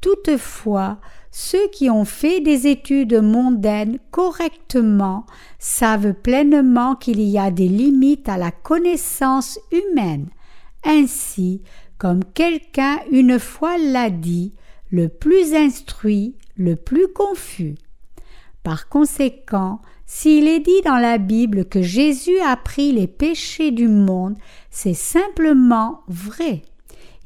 toutefois 0.00 0.98
ceux 1.36 1.68
qui 1.72 1.90
ont 1.90 2.04
fait 2.04 2.40
des 2.40 2.68
études 2.68 3.20
mondaines 3.20 3.98
correctement 4.12 5.26
savent 5.58 6.14
pleinement 6.14 6.94
qu'il 6.94 7.20
y 7.20 7.38
a 7.38 7.50
des 7.50 7.66
limites 7.66 8.28
à 8.28 8.38
la 8.38 8.52
connaissance 8.52 9.58
humaine. 9.72 10.28
Ainsi, 10.84 11.62
comme 11.98 12.24
quelqu'un 12.24 12.98
une 13.10 13.40
fois 13.40 13.78
l'a 13.78 14.10
dit, 14.10 14.52
le 14.94 15.08
plus 15.08 15.54
instruit, 15.54 16.36
le 16.56 16.76
plus 16.76 17.08
confus. 17.08 17.74
Par 18.62 18.88
conséquent, 18.88 19.80
s'il 20.06 20.46
est 20.46 20.60
dit 20.60 20.82
dans 20.84 20.98
la 20.98 21.18
Bible 21.18 21.64
que 21.64 21.82
Jésus 21.82 22.38
a 22.38 22.56
pris 22.56 22.92
les 22.92 23.08
péchés 23.08 23.72
du 23.72 23.88
monde, 23.88 24.36
c'est 24.70 24.94
simplement 24.94 26.02
vrai. 26.06 26.62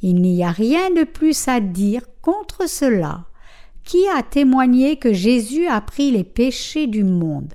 Il 0.00 0.22
n'y 0.22 0.42
a 0.42 0.50
rien 0.50 0.88
de 0.92 1.04
plus 1.04 1.46
à 1.46 1.60
dire 1.60 2.06
contre 2.22 2.66
cela. 2.66 3.26
Qui 3.84 4.08
a 4.16 4.22
témoigné 4.22 4.96
que 4.96 5.12
Jésus 5.12 5.66
a 5.66 5.82
pris 5.82 6.10
les 6.10 6.24
péchés 6.24 6.86
du 6.86 7.04
monde? 7.04 7.52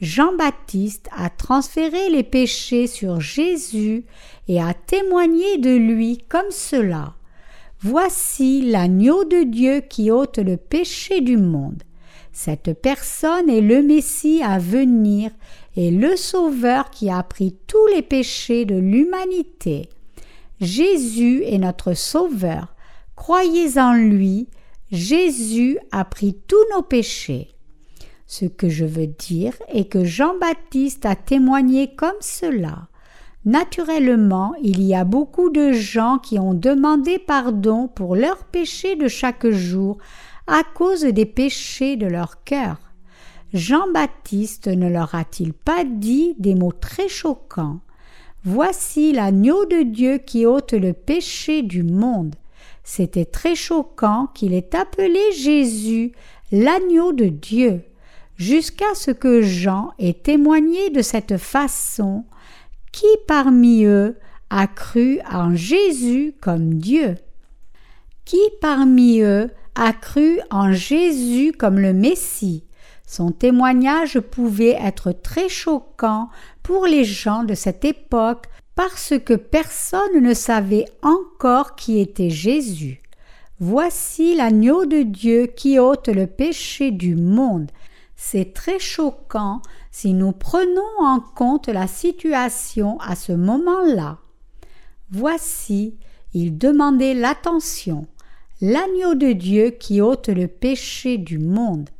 Jean-Baptiste 0.00 1.08
a 1.16 1.30
transféré 1.30 2.10
les 2.10 2.24
péchés 2.24 2.88
sur 2.88 3.20
Jésus 3.20 4.04
et 4.48 4.60
a 4.60 4.74
témoigné 4.74 5.58
de 5.58 5.76
lui 5.76 6.18
comme 6.28 6.50
cela. 6.50 7.14
Voici 7.86 8.62
l'agneau 8.62 9.24
de 9.24 9.42
Dieu 9.42 9.82
qui 9.82 10.10
ôte 10.10 10.38
le 10.38 10.56
péché 10.56 11.20
du 11.20 11.36
monde. 11.36 11.82
Cette 12.32 12.72
personne 12.72 13.50
est 13.50 13.60
le 13.60 13.82
Messie 13.82 14.40
à 14.42 14.58
venir 14.58 15.30
et 15.76 15.90
le 15.90 16.16
Sauveur 16.16 16.88
qui 16.88 17.10
a 17.10 17.22
pris 17.22 17.54
tous 17.66 17.86
les 17.88 18.00
péchés 18.00 18.64
de 18.64 18.74
l'humanité. 18.74 19.90
Jésus 20.62 21.42
est 21.44 21.58
notre 21.58 21.92
Sauveur. 21.92 22.74
Croyez 23.16 23.78
en 23.78 23.92
lui. 23.92 24.48
Jésus 24.90 25.78
a 25.92 26.06
pris 26.06 26.38
tous 26.48 26.64
nos 26.74 26.82
péchés. 26.82 27.48
Ce 28.26 28.46
que 28.46 28.70
je 28.70 28.86
veux 28.86 29.08
dire 29.08 29.52
est 29.68 29.90
que 29.90 30.04
Jean-Baptiste 30.04 31.04
a 31.04 31.16
témoigné 31.16 31.94
comme 31.94 32.16
cela. 32.20 32.88
Naturellement, 33.44 34.54
il 34.62 34.82
y 34.82 34.94
a 34.94 35.04
beaucoup 35.04 35.50
de 35.50 35.72
gens 35.72 36.18
qui 36.18 36.38
ont 36.38 36.54
demandé 36.54 37.18
pardon 37.18 37.88
pour 37.88 38.16
leurs 38.16 38.44
péchés 38.44 38.96
de 38.96 39.06
chaque 39.06 39.46
jour 39.48 39.98
à 40.46 40.62
cause 40.74 41.02
des 41.02 41.26
péchés 41.26 41.96
de 41.96 42.06
leur 42.06 42.42
cœur. 42.44 42.78
Jean-Baptiste 43.52 44.68
ne 44.68 44.88
leur 44.88 45.14
a-t-il 45.14 45.52
pas 45.52 45.84
dit 45.84 46.34
des 46.38 46.54
mots 46.54 46.72
très 46.72 47.08
choquants 47.08 47.80
Voici 48.44 49.12
l'agneau 49.12 49.64
de 49.66 49.82
Dieu 49.82 50.18
qui 50.18 50.44
ôte 50.44 50.72
le 50.72 50.92
péché 50.92 51.62
du 51.62 51.82
monde. 51.82 52.34
C'était 52.82 53.24
très 53.24 53.54
choquant 53.54 54.28
qu'il 54.34 54.54
ait 54.54 54.74
appelé 54.74 55.20
Jésus 55.32 56.12
l'agneau 56.50 57.12
de 57.12 57.26
Dieu, 57.26 57.82
jusqu'à 58.36 58.94
ce 58.94 59.10
que 59.10 59.40
Jean 59.40 59.92
ait 59.98 60.12
témoigné 60.12 60.90
de 60.90 61.00
cette 61.00 61.36
façon 61.36 62.24
qui 62.94 63.06
parmi 63.26 63.84
eux 63.86 64.16
a 64.50 64.68
cru 64.68 65.18
en 65.28 65.56
Jésus 65.56 66.32
comme 66.40 66.74
Dieu? 66.74 67.16
Qui 68.24 68.38
parmi 68.60 69.20
eux 69.20 69.50
a 69.74 69.92
cru 69.92 70.38
en 70.52 70.70
Jésus 70.72 71.50
comme 71.50 71.80
le 71.80 71.92
Messie? 71.92 72.62
Son 73.04 73.32
témoignage 73.32 74.20
pouvait 74.20 74.78
être 74.80 75.10
très 75.10 75.48
choquant 75.48 76.28
pour 76.62 76.86
les 76.86 77.02
gens 77.02 77.42
de 77.42 77.54
cette 77.54 77.84
époque 77.84 78.46
parce 78.76 79.14
que 79.18 79.34
personne 79.34 80.20
ne 80.20 80.32
savait 80.32 80.86
encore 81.02 81.74
qui 81.74 81.98
était 81.98 82.30
Jésus. 82.30 83.02
Voici 83.58 84.36
l'agneau 84.36 84.86
de 84.86 85.02
Dieu 85.02 85.46
qui 85.46 85.80
ôte 85.80 86.08
le 86.08 86.28
péché 86.28 86.92
du 86.92 87.16
monde. 87.16 87.72
C'est 88.14 88.54
très 88.54 88.78
choquant 88.78 89.62
si 89.94 90.12
nous 90.12 90.32
prenons 90.32 90.98
en 90.98 91.20
compte 91.20 91.68
la 91.68 91.86
situation 91.86 92.98
à 92.98 93.14
ce 93.14 93.30
moment-là. 93.30 94.18
Voici, 95.12 95.94
il 96.32 96.58
demandait 96.58 97.14
l'attention 97.14 98.08
l'agneau 98.60 99.14
de 99.14 99.30
Dieu 99.30 99.70
qui 99.70 100.00
ôte 100.00 100.28
le 100.28 100.48
péché 100.48 101.16
du 101.16 101.38
monde. 101.38 101.90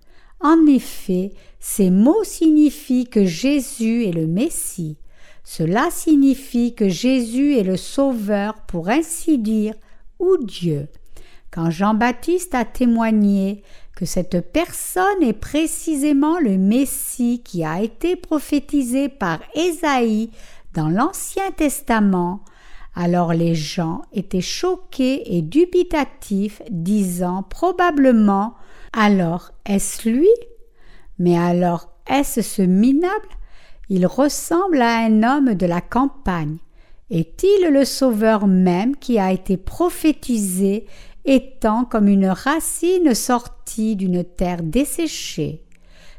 En 0.41 0.67
effet, 0.67 1.35
ces 1.61 1.91
mots 1.91 2.25
signifient 2.25 3.07
que 3.07 3.25
Jésus 3.25 4.07
est 4.07 4.13
le 4.13 4.27
Messie. 4.27 4.97
Cela 5.45 5.89
signifie 5.93 6.75
que 6.75 6.89
Jésus 6.89 7.57
est 7.57 7.63
le 7.63 7.77
Sauveur, 7.77 8.55
pour 8.67 8.89
ainsi 8.89 9.39
dire, 9.39 9.75
ou 10.19 10.37
Dieu. 10.39 10.89
Quand 11.53 11.71
Jean-Baptiste 11.71 12.57
a 12.57 12.65
témoigné 12.65 13.63
que 13.97 14.07
cette 14.07 14.53
personne 14.53 15.23
est 15.23 15.33
précisément 15.33 16.39
le 16.39 16.59
Messie 16.59 17.43
qui 17.45 17.65
a 17.65 17.81
été 17.81 18.17
prophétisé 18.17 19.09
par 19.09 19.41
Ésaïe 19.55 20.31
dans 20.75 20.89
l'Ancien 20.89 21.51
Testament, 21.57 22.41
Alors 22.97 23.33
les 23.33 23.55
gens 23.55 24.03
étaient 24.13 24.41
choqués 24.41 25.37
et 25.37 25.43
dubitatifs, 25.43 26.63
disant 26.71 27.43
probablement 27.43 28.55
Alors 28.93 29.51
est-ce 29.65 30.09
lui? 30.09 30.29
Mais 31.19 31.39
alors 31.39 31.91
est-ce 32.09 32.43
ce 32.43 32.63
minable? 32.63 33.29
Il 33.89 34.07
ressemble 34.07 34.81
à 34.81 34.99
un 34.99 35.23
homme 35.23 35.55
de 35.55 35.67
la 35.67 35.81
campagne. 35.81 36.59
Est-il 37.11 37.69
le 37.71 37.85
Sauveur 37.85 38.47
même 38.47 38.97
qui 38.97 39.19
a 39.19 39.31
été 39.31 39.57
prophétisé 39.57 40.87
étant 41.25 41.85
comme 41.85 42.09
une 42.09 42.29
racine 42.29 43.15
sortie 43.15 43.97
d'une 43.97 44.25
terre 44.25 44.63
desséchée. 44.63 45.65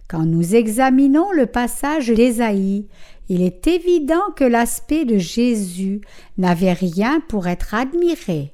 Quand 0.08 0.26
nous 0.26 0.56
examinons 0.56 1.32
le 1.32 1.46
passage 1.48 2.10
d'Ésaïe, 2.10 2.88
il 3.28 3.42
est 3.42 3.66
évident 3.68 4.32
que 4.36 4.44
l'aspect 4.44 5.06
de 5.06 5.18
Jésus 5.18 6.02
n'avait 6.38 6.74
rien 6.74 7.22
pour 7.28 7.48
être 7.48 7.74
admiré. 7.74 8.54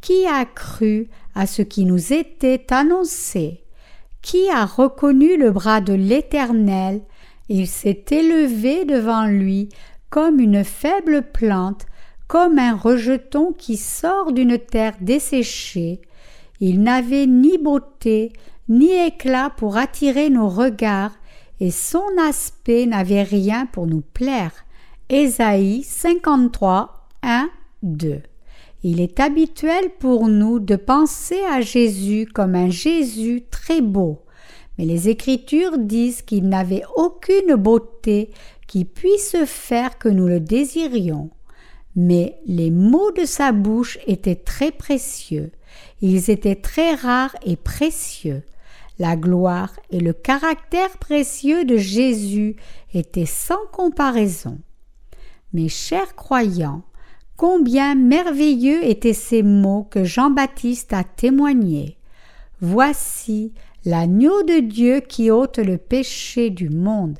Qui 0.00 0.26
a 0.26 0.44
cru 0.44 1.08
à 1.34 1.46
ce 1.46 1.62
qui 1.62 1.84
nous 1.84 2.12
était 2.12 2.66
annoncé? 2.70 3.64
Qui 4.22 4.48
a 4.48 4.64
reconnu 4.64 5.36
le 5.36 5.50
bras 5.50 5.80
de 5.80 5.92
l'Éternel? 5.92 7.02
Il 7.48 7.66
s'est 7.66 8.04
élevé 8.10 8.84
devant 8.84 9.26
lui 9.26 9.68
comme 10.10 10.40
une 10.40 10.64
faible 10.64 11.22
plante, 11.32 11.86
comme 12.28 12.58
un 12.58 12.74
rejeton 12.74 13.52
qui 13.52 13.76
sort 13.76 14.32
d'une 14.32 14.58
terre 14.58 14.94
desséchée. 15.00 16.00
Il 16.60 16.82
n'avait 16.82 17.26
ni 17.26 17.58
beauté, 17.58 18.32
ni 18.68 18.90
éclat 18.90 19.50
pour 19.56 19.76
attirer 19.76 20.30
nos 20.30 20.48
regards, 20.48 21.16
et 21.60 21.70
son 21.70 22.04
aspect 22.18 22.86
n'avait 22.86 23.22
rien 23.22 23.66
pour 23.66 23.86
nous 23.86 24.02
plaire. 24.02 24.52
Ésaïe 25.08 25.82
53, 25.82 27.08
1, 27.22 27.48
2. 27.82 28.20
Il 28.82 29.00
est 29.00 29.20
habituel 29.20 29.90
pour 29.98 30.28
nous 30.28 30.58
de 30.58 30.76
penser 30.76 31.40
à 31.50 31.60
Jésus 31.60 32.26
comme 32.32 32.54
un 32.54 32.70
Jésus 32.70 33.44
très 33.50 33.80
beau, 33.80 34.20
mais 34.78 34.84
les 34.84 35.08
Écritures 35.08 35.78
disent 35.78 36.22
qu'il 36.22 36.48
n'avait 36.48 36.82
aucune 36.96 37.54
beauté 37.54 38.30
qui 38.66 38.84
puisse 38.84 39.36
faire 39.46 39.98
que 39.98 40.08
nous 40.08 40.26
le 40.26 40.40
désirions. 40.40 41.30
Mais 41.96 42.38
les 42.46 42.70
mots 42.70 43.10
de 43.10 43.24
sa 43.24 43.52
bouche 43.52 43.98
étaient 44.06 44.36
très 44.36 44.70
précieux, 44.70 45.50
ils 46.00 46.30
étaient 46.30 46.56
très 46.56 46.94
rares 46.94 47.36
et 47.44 47.56
précieux. 47.56 48.42
La 48.98 49.16
gloire 49.16 49.74
et 49.90 50.00
le 50.00 50.12
caractère 50.12 50.96
précieux 50.98 51.64
de 51.64 51.76
Jésus 51.76 52.56
étaient 52.94 53.26
sans 53.26 53.66
comparaison. 53.72 54.58
Mes 55.52 55.68
chers 55.68 56.14
croyants, 56.16 56.82
combien 57.36 57.94
merveilleux 57.94 58.84
étaient 58.84 59.12
ces 59.12 59.42
mots 59.42 59.86
que 59.90 60.04
Jean-Baptiste 60.04 60.92
a 60.92 61.04
témoignés. 61.04 61.98
Voici 62.60 63.52
l'agneau 63.84 64.42
de 64.42 64.60
Dieu 64.60 65.00
qui 65.00 65.30
ôte 65.30 65.58
le 65.58 65.76
péché 65.76 66.48
du 66.48 66.70
monde. 66.70 67.18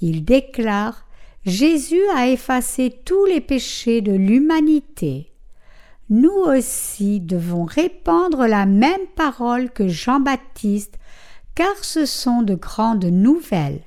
Il 0.00 0.24
déclare 0.24 1.06
Jésus 1.46 2.02
a 2.14 2.28
effacé 2.28 3.00
tous 3.04 3.24
les 3.24 3.40
péchés 3.40 4.02
de 4.02 4.12
l'humanité. 4.12 5.32
Nous 6.10 6.30
aussi 6.30 7.18
devons 7.18 7.64
répandre 7.64 8.46
la 8.46 8.66
même 8.66 9.06
parole 9.16 9.70
que 9.70 9.88
Jean-Baptiste, 9.88 10.98
car 11.54 11.82
ce 11.82 12.04
sont 12.04 12.42
de 12.42 12.54
grandes 12.54 13.06
nouvelles. 13.06 13.80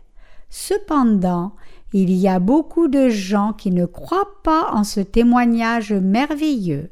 Cependant, 0.50 1.54
il 1.94 2.12
y 2.12 2.28
a 2.28 2.40
beaucoup 2.40 2.88
de 2.88 3.10
gens 3.10 3.54
qui 3.54 3.70
ne 3.70 3.86
croient 3.86 4.42
pas 4.44 4.72
en 4.72 4.84
ce 4.84 5.00
témoignage 5.00 5.94
merveilleux. 5.94 6.90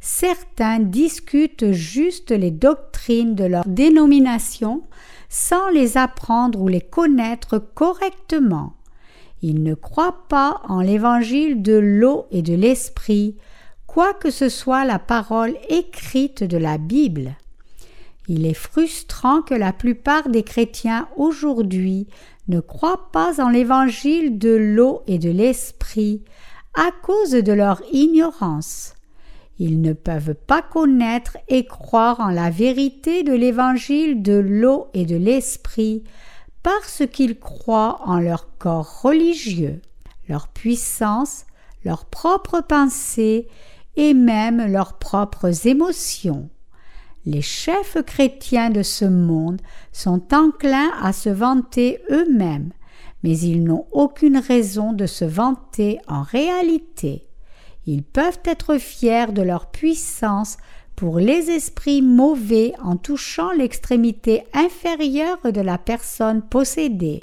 Certains 0.00 0.78
discutent 0.78 1.72
juste 1.72 2.30
les 2.30 2.50
doctrines 2.50 3.34
de 3.34 3.44
leur 3.44 3.64
dénomination 3.66 4.84
sans 5.28 5.68
les 5.68 5.98
apprendre 5.98 6.62
ou 6.62 6.68
les 6.68 6.80
connaître 6.80 7.58
correctement. 7.58 8.77
Ils 9.42 9.62
ne 9.62 9.74
croient 9.74 10.26
pas 10.28 10.62
en 10.68 10.80
l'évangile 10.80 11.62
de 11.62 11.74
l'eau 11.74 12.26
et 12.30 12.42
de 12.42 12.54
l'esprit, 12.54 13.36
quoi 13.86 14.14
que 14.14 14.30
ce 14.30 14.48
soit 14.48 14.84
la 14.84 14.98
parole 14.98 15.54
écrite 15.68 16.42
de 16.42 16.56
la 16.56 16.78
Bible. 16.78 17.36
Il 18.26 18.44
est 18.44 18.54
frustrant 18.54 19.40
que 19.42 19.54
la 19.54 19.72
plupart 19.72 20.28
des 20.28 20.42
chrétiens 20.42 21.08
aujourd'hui 21.16 22.08
ne 22.48 22.60
croient 22.60 23.10
pas 23.12 23.42
en 23.42 23.48
l'évangile 23.48 24.38
de 24.38 24.54
l'eau 24.54 25.02
et 25.06 25.18
de 25.18 25.30
l'esprit 25.30 26.22
à 26.74 26.90
cause 27.02 27.30
de 27.30 27.52
leur 27.52 27.82
ignorance. 27.92 28.94
Ils 29.58 29.80
ne 29.80 29.92
peuvent 29.92 30.34
pas 30.34 30.62
connaître 30.62 31.36
et 31.48 31.66
croire 31.66 32.20
en 32.20 32.28
la 32.28 32.50
vérité 32.50 33.22
de 33.22 33.32
l'évangile 33.32 34.22
de 34.22 34.34
l'eau 34.34 34.88
et 34.94 35.04
de 35.04 35.16
l'esprit 35.16 36.04
parce 36.68 37.04
qu'ils 37.10 37.38
croient 37.38 37.98
en 38.04 38.20
leur 38.20 38.46
corps 38.58 39.00
religieux, 39.00 39.80
leur 40.28 40.48
puissance, 40.48 41.46
leurs 41.82 42.04
propres 42.04 42.60
pensées 42.60 43.48
et 43.96 44.12
même 44.12 44.70
leurs 44.70 44.98
propres 44.98 45.66
émotions. 45.66 46.50
Les 47.24 47.40
chefs 47.40 47.96
chrétiens 48.04 48.68
de 48.68 48.82
ce 48.82 49.06
monde 49.06 49.62
sont 49.92 50.22
enclins 50.34 50.90
à 51.02 51.14
se 51.14 51.30
vanter 51.30 52.02
eux-mêmes, 52.10 52.74
mais 53.22 53.38
ils 53.38 53.64
n'ont 53.64 53.86
aucune 53.90 54.36
raison 54.36 54.92
de 54.92 55.06
se 55.06 55.24
vanter 55.24 55.98
en 56.06 56.20
réalité. 56.20 57.28
Ils 57.86 58.02
peuvent 58.02 58.40
être 58.44 58.76
fiers 58.76 59.32
de 59.32 59.40
leur 59.40 59.70
puissance 59.70 60.58
pour 60.98 61.20
les 61.20 61.48
esprits 61.52 62.02
mauvais 62.02 62.72
en 62.82 62.96
touchant 62.96 63.52
l'extrémité 63.52 64.42
inférieure 64.52 65.38
de 65.44 65.60
la 65.60 65.78
personne 65.78 66.42
possédée, 66.42 67.22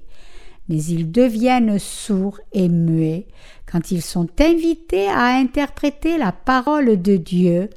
mais 0.69 0.81
ils 0.81 1.11
deviennent 1.11 1.77
sourds 1.77 2.39
et 2.53 2.69
muets 2.69 3.27
quand 3.69 3.91
ils 3.91 4.01
sont 4.01 4.29
invités 4.39 5.09
à 5.09 5.25
interpréter 5.25 6.17
la 6.17 6.31
parole 6.31 7.01
de 7.01 7.17
Dieu 7.17 7.69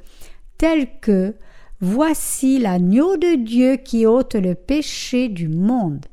telle 0.57 0.87
que 1.01 1.35
Voici 1.81 2.59
l'agneau 2.59 3.17
de 3.17 3.35
Dieu 3.35 3.75
qui 3.75 4.05
ôte 4.05 4.35
le 4.35 4.55
péché 4.55 5.27
du 5.27 5.49
monde. 5.49 6.05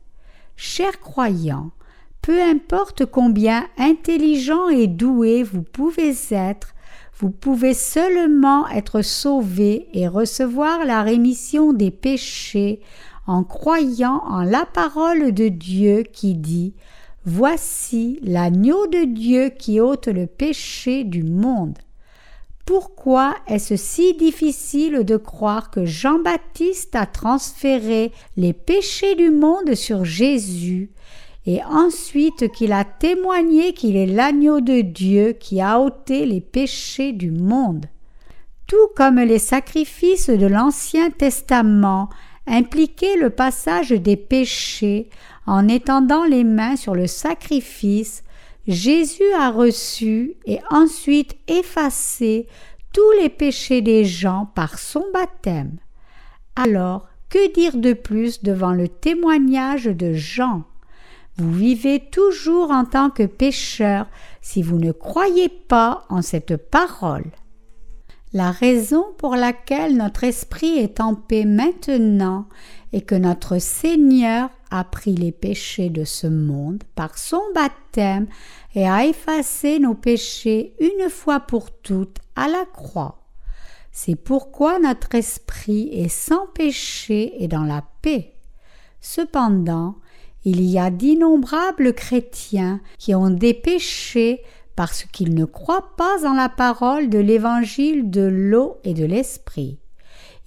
Chers 0.56 0.98
croyants, 0.98 1.70
peu 2.22 2.42
importe 2.42 3.04
combien 3.06 3.66
intelligent 3.78 4.68
et 4.68 4.88
doué 4.88 5.44
vous 5.44 5.62
pouvez 5.62 6.12
être, 6.30 6.75
vous 7.18 7.30
pouvez 7.30 7.72
seulement 7.72 8.68
être 8.68 9.00
sauvé 9.00 9.88
et 9.94 10.06
recevoir 10.06 10.84
la 10.84 11.02
rémission 11.02 11.72
des 11.72 11.90
péchés 11.90 12.80
en 13.26 13.42
croyant 13.42 14.22
en 14.26 14.42
la 14.42 14.66
parole 14.66 15.32
de 15.32 15.48
Dieu 15.48 16.02
qui 16.12 16.34
dit 16.34 16.74
Voici 17.24 18.20
l'agneau 18.22 18.86
de 18.86 19.04
Dieu 19.04 19.48
qui 19.48 19.80
ôte 19.80 20.08
le 20.08 20.26
péché 20.26 21.04
du 21.04 21.22
monde. 21.22 21.78
Pourquoi 22.66 23.34
est-ce 23.46 23.76
si 23.76 24.14
difficile 24.14 25.04
de 25.04 25.16
croire 25.16 25.70
que 25.70 25.84
Jean-Baptiste 25.84 26.94
a 26.96 27.06
transféré 27.06 28.12
les 28.36 28.52
péchés 28.52 29.14
du 29.14 29.30
monde 29.30 29.74
sur 29.74 30.04
Jésus? 30.04 30.90
Et 31.46 31.62
ensuite 31.64 32.50
qu'il 32.52 32.72
a 32.72 32.84
témoigné 32.84 33.72
qu'il 33.72 33.96
est 33.96 34.06
l'agneau 34.06 34.60
de 34.60 34.80
Dieu 34.80 35.32
qui 35.32 35.60
a 35.60 35.80
ôté 35.80 36.26
les 36.26 36.40
péchés 36.40 37.12
du 37.12 37.30
monde? 37.30 37.86
Tout 38.66 38.88
comme 38.96 39.20
les 39.20 39.38
sacrifices 39.38 40.28
de 40.28 40.46
l'Ancien 40.46 41.10
Testament 41.10 42.08
impliquaient 42.48 43.16
le 43.16 43.30
passage 43.30 43.90
des 43.90 44.16
péchés 44.16 45.08
en 45.46 45.68
étendant 45.68 46.24
les 46.24 46.42
mains 46.42 46.74
sur 46.74 46.96
le 46.96 47.06
sacrifice, 47.06 48.24
Jésus 48.66 49.32
a 49.38 49.50
reçu 49.50 50.34
et 50.46 50.58
ensuite 50.70 51.36
effacé 51.46 52.48
tous 52.92 53.10
les 53.20 53.28
péchés 53.28 53.82
des 53.82 54.04
gens 54.04 54.50
par 54.56 54.80
son 54.80 55.04
baptême. 55.14 55.76
Alors, 56.56 57.06
que 57.28 57.52
dire 57.52 57.76
de 57.76 57.92
plus 57.92 58.42
devant 58.42 58.72
le 58.72 58.88
témoignage 58.88 59.84
de 59.84 60.14
Jean? 60.14 60.64
Vous 61.38 61.52
vivez 61.52 62.00
toujours 62.00 62.70
en 62.70 62.84
tant 62.84 63.10
que 63.10 63.24
pécheur 63.24 64.06
si 64.40 64.62
vous 64.62 64.78
ne 64.78 64.92
croyez 64.92 65.50
pas 65.50 66.06
en 66.08 66.22
cette 66.22 66.56
parole. 66.56 67.30
La 68.32 68.50
raison 68.50 69.04
pour 69.18 69.36
laquelle 69.36 69.96
notre 69.96 70.24
esprit 70.24 70.78
est 70.78 71.00
en 71.00 71.14
paix 71.14 71.44
maintenant 71.44 72.46
et 72.92 73.02
que 73.02 73.14
notre 73.14 73.58
Seigneur 73.58 74.50
a 74.70 74.84
pris 74.84 75.14
les 75.14 75.32
péchés 75.32 75.90
de 75.90 76.04
ce 76.04 76.26
monde 76.26 76.82
par 76.94 77.18
son 77.18 77.42
baptême 77.54 78.26
et 78.74 78.88
a 78.88 79.06
effacé 79.06 79.78
nos 79.78 79.94
péchés 79.94 80.74
une 80.80 81.08
fois 81.10 81.40
pour 81.40 81.70
toutes 81.70 82.18
à 82.34 82.48
la 82.48 82.64
croix. 82.64 83.26
C'est 83.92 84.16
pourquoi 84.16 84.78
notre 84.78 85.14
esprit 85.14 85.88
est 85.92 86.08
sans 86.08 86.46
péché 86.48 87.42
et 87.42 87.48
dans 87.48 87.64
la 87.64 87.82
paix. 88.02 88.34
Cependant, 89.00 89.96
il 90.46 90.62
y 90.62 90.78
a 90.78 90.90
d'innombrables 90.90 91.92
chrétiens 91.92 92.80
qui 92.98 93.14
ont 93.14 93.30
des 93.30 93.52
péchés 93.52 94.42
parce 94.76 95.04
qu'ils 95.04 95.34
ne 95.34 95.44
croient 95.44 95.96
pas 95.96 96.24
en 96.24 96.34
la 96.34 96.48
parole 96.48 97.10
de 97.10 97.18
l'évangile 97.18 98.10
de 98.10 98.22
l'eau 98.22 98.78
et 98.84 98.94
de 98.94 99.04
l'esprit. 99.04 99.78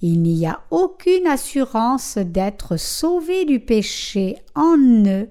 Il 0.00 0.22
n'y 0.22 0.46
a 0.46 0.60
aucune 0.70 1.26
assurance 1.26 2.16
d'être 2.16 2.78
sauvés 2.78 3.44
du 3.44 3.60
péché 3.60 4.38
en 4.54 4.78
eux, 5.06 5.28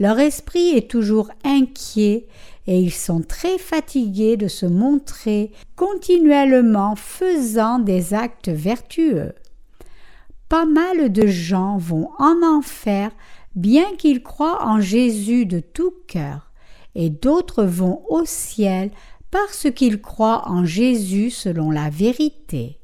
leur 0.00 0.18
esprit 0.18 0.70
est 0.70 0.90
toujours 0.90 1.30
inquiet 1.44 2.26
et 2.66 2.78
ils 2.78 2.92
sont 2.92 3.20
très 3.20 3.58
fatigués 3.58 4.36
de 4.36 4.48
se 4.48 4.66
montrer 4.66 5.52
continuellement 5.76 6.96
faisant 6.96 7.78
des 7.78 8.14
actes 8.14 8.48
vertueux. 8.48 9.34
Pas 10.48 10.66
mal 10.66 11.12
de 11.12 11.26
gens 11.26 11.78
vont 11.78 12.10
en 12.18 12.42
enfer 12.42 13.10
bien 13.54 13.94
qu'ils 13.96 14.22
croient 14.22 14.66
en 14.66 14.80
Jésus 14.80 15.46
de 15.46 15.60
tout 15.60 15.94
cœur, 16.06 16.52
et 16.94 17.10
d'autres 17.10 17.64
vont 17.64 18.02
au 18.08 18.24
ciel 18.24 18.90
parce 19.30 19.66
qu'ils 19.74 20.00
croient 20.00 20.48
en 20.48 20.64
Jésus 20.64 21.30
selon 21.30 21.70
la 21.70 21.90
vérité. 21.90 22.78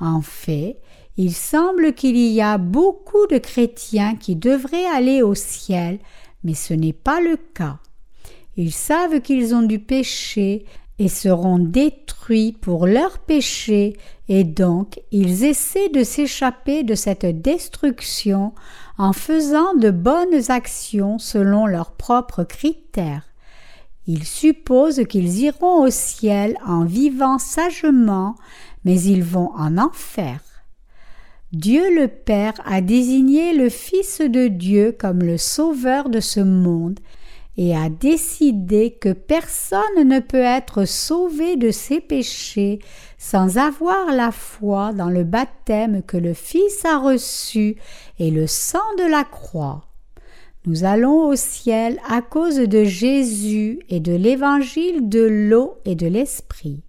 En 0.00 0.22
fait, 0.22 0.78
il 1.16 1.34
semble 1.34 1.92
qu'il 1.92 2.16
y 2.16 2.40
a 2.40 2.56
beaucoup 2.56 3.26
de 3.30 3.36
chrétiens 3.36 4.16
qui 4.16 4.34
devraient 4.34 4.86
aller 4.86 5.22
au 5.22 5.34
ciel, 5.34 5.98
mais 6.42 6.54
ce 6.54 6.72
n'est 6.72 6.94
pas 6.94 7.20
le 7.20 7.36
cas. 7.36 7.78
Ils 8.56 8.72
savent 8.72 9.20
qu'ils 9.20 9.54
ont 9.54 9.62
du 9.62 9.78
péché 9.78 10.64
et 10.98 11.08
seront 11.08 11.58
détruits 11.58 12.52
pour 12.52 12.86
leur 12.86 13.18
péché, 13.18 13.96
et 14.28 14.44
donc 14.44 15.00
ils 15.10 15.44
essaient 15.44 15.88
de 15.90 16.04
s'échapper 16.04 16.84
de 16.84 16.94
cette 16.94 17.26
destruction 17.42 18.52
en 18.98 19.12
faisant 19.12 19.74
de 19.74 19.90
bonnes 19.90 20.50
actions 20.50 21.18
selon 21.18 21.66
leurs 21.66 21.92
propres 21.92 22.44
critères. 22.44 23.24
Ils 24.06 24.24
supposent 24.24 25.04
qu'ils 25.08 25.38
iront 25.40 25.84
au 25.84 25.90
ciel 25.90 26.56
en 26.66 26.84
vivant 26.84 27.38
sagement, 27.38 28.34
mais 28.84 29.00
ils 29.00 29.22
vont 29.22 29.52
en 29.54 29.78
enfer. 29.78 30.40
Dieu 31.52 31.94
le 31.94 32.08
Père 32.08 32.54
a 32.64 32.80
désigné 32.80 33.54
le 33.54 33.68
Fils 33.68 34.20
de 34.20 34.48
Dieu 34.48 34.96
comme 34.98 35.20
le 35.20 35.36
Sauveur 35.36 36.08
de 36.08 36.18
ce 36.18 36.40
monde 36.40 36.98
et 37.56 37.76
a 37.76 37.88
décidé 37.90 38.96
que 38.98 39.12
personne 39.12 39.80
ne 40.04 40.20
peut 40.20 40.38
être 40.38 40.86
sauvé 40.86 41.56
de 41.56 41.70
ses 41.70 42.00
péchés 42.00 42.78
sans 43.18 43.58
avoir 43.58 44.12
la 44.12 44.32
foi 44.32 44.92
dans 44.92 45.10
le 45.10 45.24
baptême 45.24 46.02
que 46.02 46.16
le 46.16 46.32
Fils 46.34 46.84
a 46.84 46.98
reçu 46.98 47.76
et 48.18 48.30
le 48.30 48.46
sang 48.46 48.78
de 48.98 49.10
la 49.10 49.24
croix. 49.24 49.82
Nous 50.64 50.84
allons 50.84 51.26
au 51.28 51.34
ciel 51.34 51.98
à 52.08 52.22
cause 52.22 52.56
de 52.56 52.84
Jésus 52.84 53.80
et 53.88 54.00
de 54.00 54.14
l'évangile 54.14 55.08
de 55.08 55.22
l'eau 55.22 55.74
et 55.84 55.96
de 55.96 56.06
l'esprit. 56.06 56.82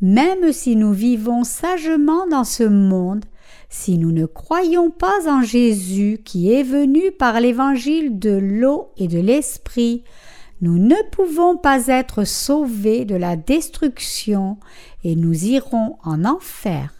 Même 0.00 0.52
si 0.52 0.76
nous 0.76 0.92
vivons 0.92 1.44
sagement 1.44 2.26
dans 2.28 2.44
ce 2.44 2.62
monde, 2.62 3.24
si 3.68 3.98
nous 3.98 4.12
ne 4.12 4.26
croyons 4.26 4.90
pas 4.90 5.28
en 5.28 5.42
Jésus 5.42 6.20
qui 6.24 6.52
est 6.52 6.62
venu 6.62 7.12
par 7.12 7.40
l'évangile 7.40 8.18
de 8.18 8.30
l'eau 8.30 8.92
et 8.96 9.08
de 9.08 9.18
l'esprit, 9.18 10.04
nous 10.60 10.78
ne 10.78 10.96
pouvons 11.10 11.56
pas 11.56 11.88
être 11.88 12.24
sauvés 12.24 13.04
de 13.04 13.16
la 13.16 13.36
destruction 13.36 14.58
et 15.02 15.16
nous 15.16 15.44
irons 15.44 15.98
en 16.04 16.24
enfer. 16.24 16.94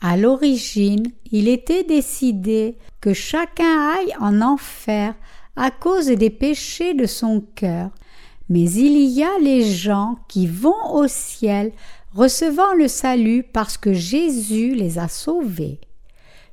À 0.00 0.16
l'origine, 0.16 1.06
il 1.32 1.48
était 1.48 1.82
décidé 1.82 2.76
que 3.00 3.14
chacun 3.14 3.94
aille 3.96 4.14
en 4.20 4.42
enfer 4.42 5.14
à 5.56 5.70
cause 5.70 6.06
des 6.06 6.30
péchés 6.30 6.94
de 6.94 7.06
son 7.06 7.42
cœur, 7.54 7.90
mais 8.48 8.70
il 8.70 8.98
y 8.98 9.22
a 9.22 9.38
les 9.40 9.64
gens 9.64 10.18
qui 10.28 10.46
vont 10.46 10.92
au 10.92 11.06
ciel 11.08 11.72
recevant 12.14 12.72
le 12.74 12.88
salut 12.88 13.42
parce 13.42 13.76
que 13.76 13.92
Jésus 13.92 14.74
les 14.74 14.98
a 14.98 15.08
sauvés. 15.08 15.80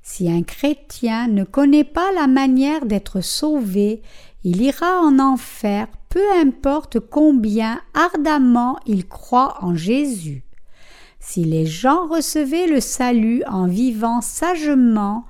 Si 0.01 0.29
un 0.31 0.41
chrétien 0.41 1.27
ne 1.27 1.43
connaît 1.43 1.83
pas 1.83 2.11
la 2.13 2.27
manière 2.27 2.85
d'être 2.85 3.21
sauvé, 3.21 4.01
il 4.43 4.61
ira 4.61 4.99
en 4.99 5.19
enfer, 5.19 5.87
peu 6.09 6.23
importe 6.41 6.99
combien 6.99 7.79
ardemment 7.93 8.77
il 8.87 9.07
croit 9.07 9.57
en 9.61 9.75
Jésus. 9.75 10.43
Si 11.19 11.43
les 11.43 11.67
gens 11.67 12.07
recevaient 12.07 12.65
le 12.65 12.79
salut 12.79 13.43
en 13.47 13.67
vivant 13.67 14.21
sagement, 14.21 15.25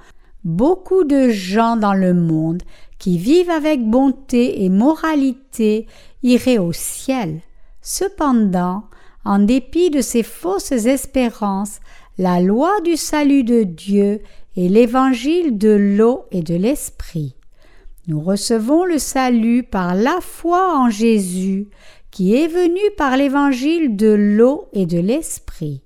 beaucoup 0.46 1.04
de 1.04 1.28
gens 1.28 1.76
dans 1.76 1.94
le 1.94 2.14
monde 2.14 2.64
qui 2.98 3.18
vivent 3.18 3.50
avec 3.50 3.86
bonté 3.86 4.64
et 4.64 4.70
moralité 4.70 5.88
iraient 6.24 6.58
au 6.58 6.72
ciel. 6.72 7.42
Cependant, 7.82 8.86
en 9.26 9.40
dépit 9.40 9.90
de 9.90 10.02
ces 10.02 10.24
fausses 10.24 10.72
espérances, 10.72 11.80
la 12.18 12.40
loi 12.40 12.82
du 12.82 12.98
salut 12.98 13.44
de 13.44 13.64
Dieu 13.64 14.22
et 14.56 14.70
l'évangile 14.70 15.58
de 15.58 15.70
l'eau 15.70 16.26
et 16.32 16.42
de 16.42 16.56
l'esprit. 16.56 17.36
Nous 18.08 18.20
recevons 18.20 18.84
le 18.84 18.98
salut 18.98 19.64
par 19.64 19.96
la 19.96 20.20
foi 20.22 20.76
en 20.78 20.90
Jésus, 20.90 21.68
qui 22.10 22.36
est 22.36 22.48
venu 22.48 22.82
par 22.98 23.16
l'évangile 23.16 23.96
de 23.96 24.10
l'eau 24.10 24.68
et 24.74 24.86
de 24.86 25.00
l'esprit. 25.00 25.82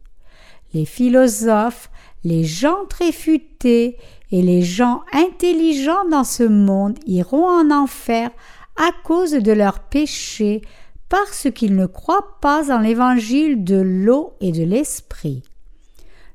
Les 0.74 0.86
philosophes, 0.86 1.90
les 2.24 2.44
gens 2.44 2.86
très 2.90 3.12
futés 3.12 3.98
et 4.32 4.42
les 4.42 4.62
gens 4.62 5.04
intelligents 5.14 6.06
dans 6.10 6.24
ce 6.24 6.44
monde 6.44 6.98
iront 7.06 7.48
en 7.48 7.70
enfer 7.70 8.32
à 8.76 8.90
cause 9.04 9.32
de 9.32 9.52
leurs 9.52 9.80
péchés 9.80 10.62
parce 11.10 11.47
qu'ils 11.53 11.76
ne 11.76 11.86
croient 11.86 12.39
pas 12.41 12.76
en 12.76 12.80
l'évangile 12.80 13.64
de 13.64 13.78
l'eau 13.78 14.34
et 14.41 14.51
de 14.51 14.64
l'esprit. 14.64 15.43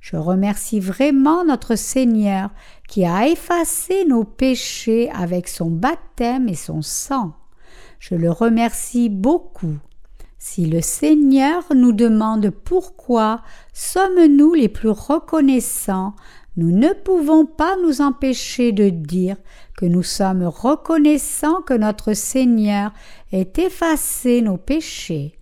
Je 0.01 0.17
remercie 0.17 0.81
vraiment 0.81 1.45
notre 1.45 1.77
Seigneur 1.77 2.51
qui 2.89 3.05
a 3.05 3.29
effacé 3.29 4.05
nos 4.07 4.25
péchés 4.25 5.11
avec 5.11 5.47
son 5.49 5.71
baptême 5.71 6.49
et 6.49 6.55
son 6.55 6.83
sang. 6.83 7.35
Je 7.99 8.15
le 8.15 8.31
remercie 8.31 9.11
beaucoup. 9.11 9.77
Si 10.39 10.65
le 10.65 10.81
Seigneur 10.81 11.65
nous 11.75 11.93
demande 11.93 12.49
pourquoi 12.49 13.43
sommes-nous 13.75 14.55
les 14.55 14.71
plus 14.71 14.89
reconnaissants, 14.89 16.15
nous 16.61 16.77
ne 16.77 16.93
pouvons 16.93 17.47
pas 17.47 17.75
nous 17.83 18.03
empêcher 18.03 18.73
de 18.73 18.91
dire 18.91 19.37
que 19.79 19.87
nous 19.87 20.03
sommes 20.03 20.45
reconnaissants 20.45 21.63
que 21.63 21.73
notre 21.73 22.13
Seigneur 22.13 22.93
ait 23.33 23.51
effacé 23.57 24.43
nos 24.43 24.59
péchés. 24.59 25.39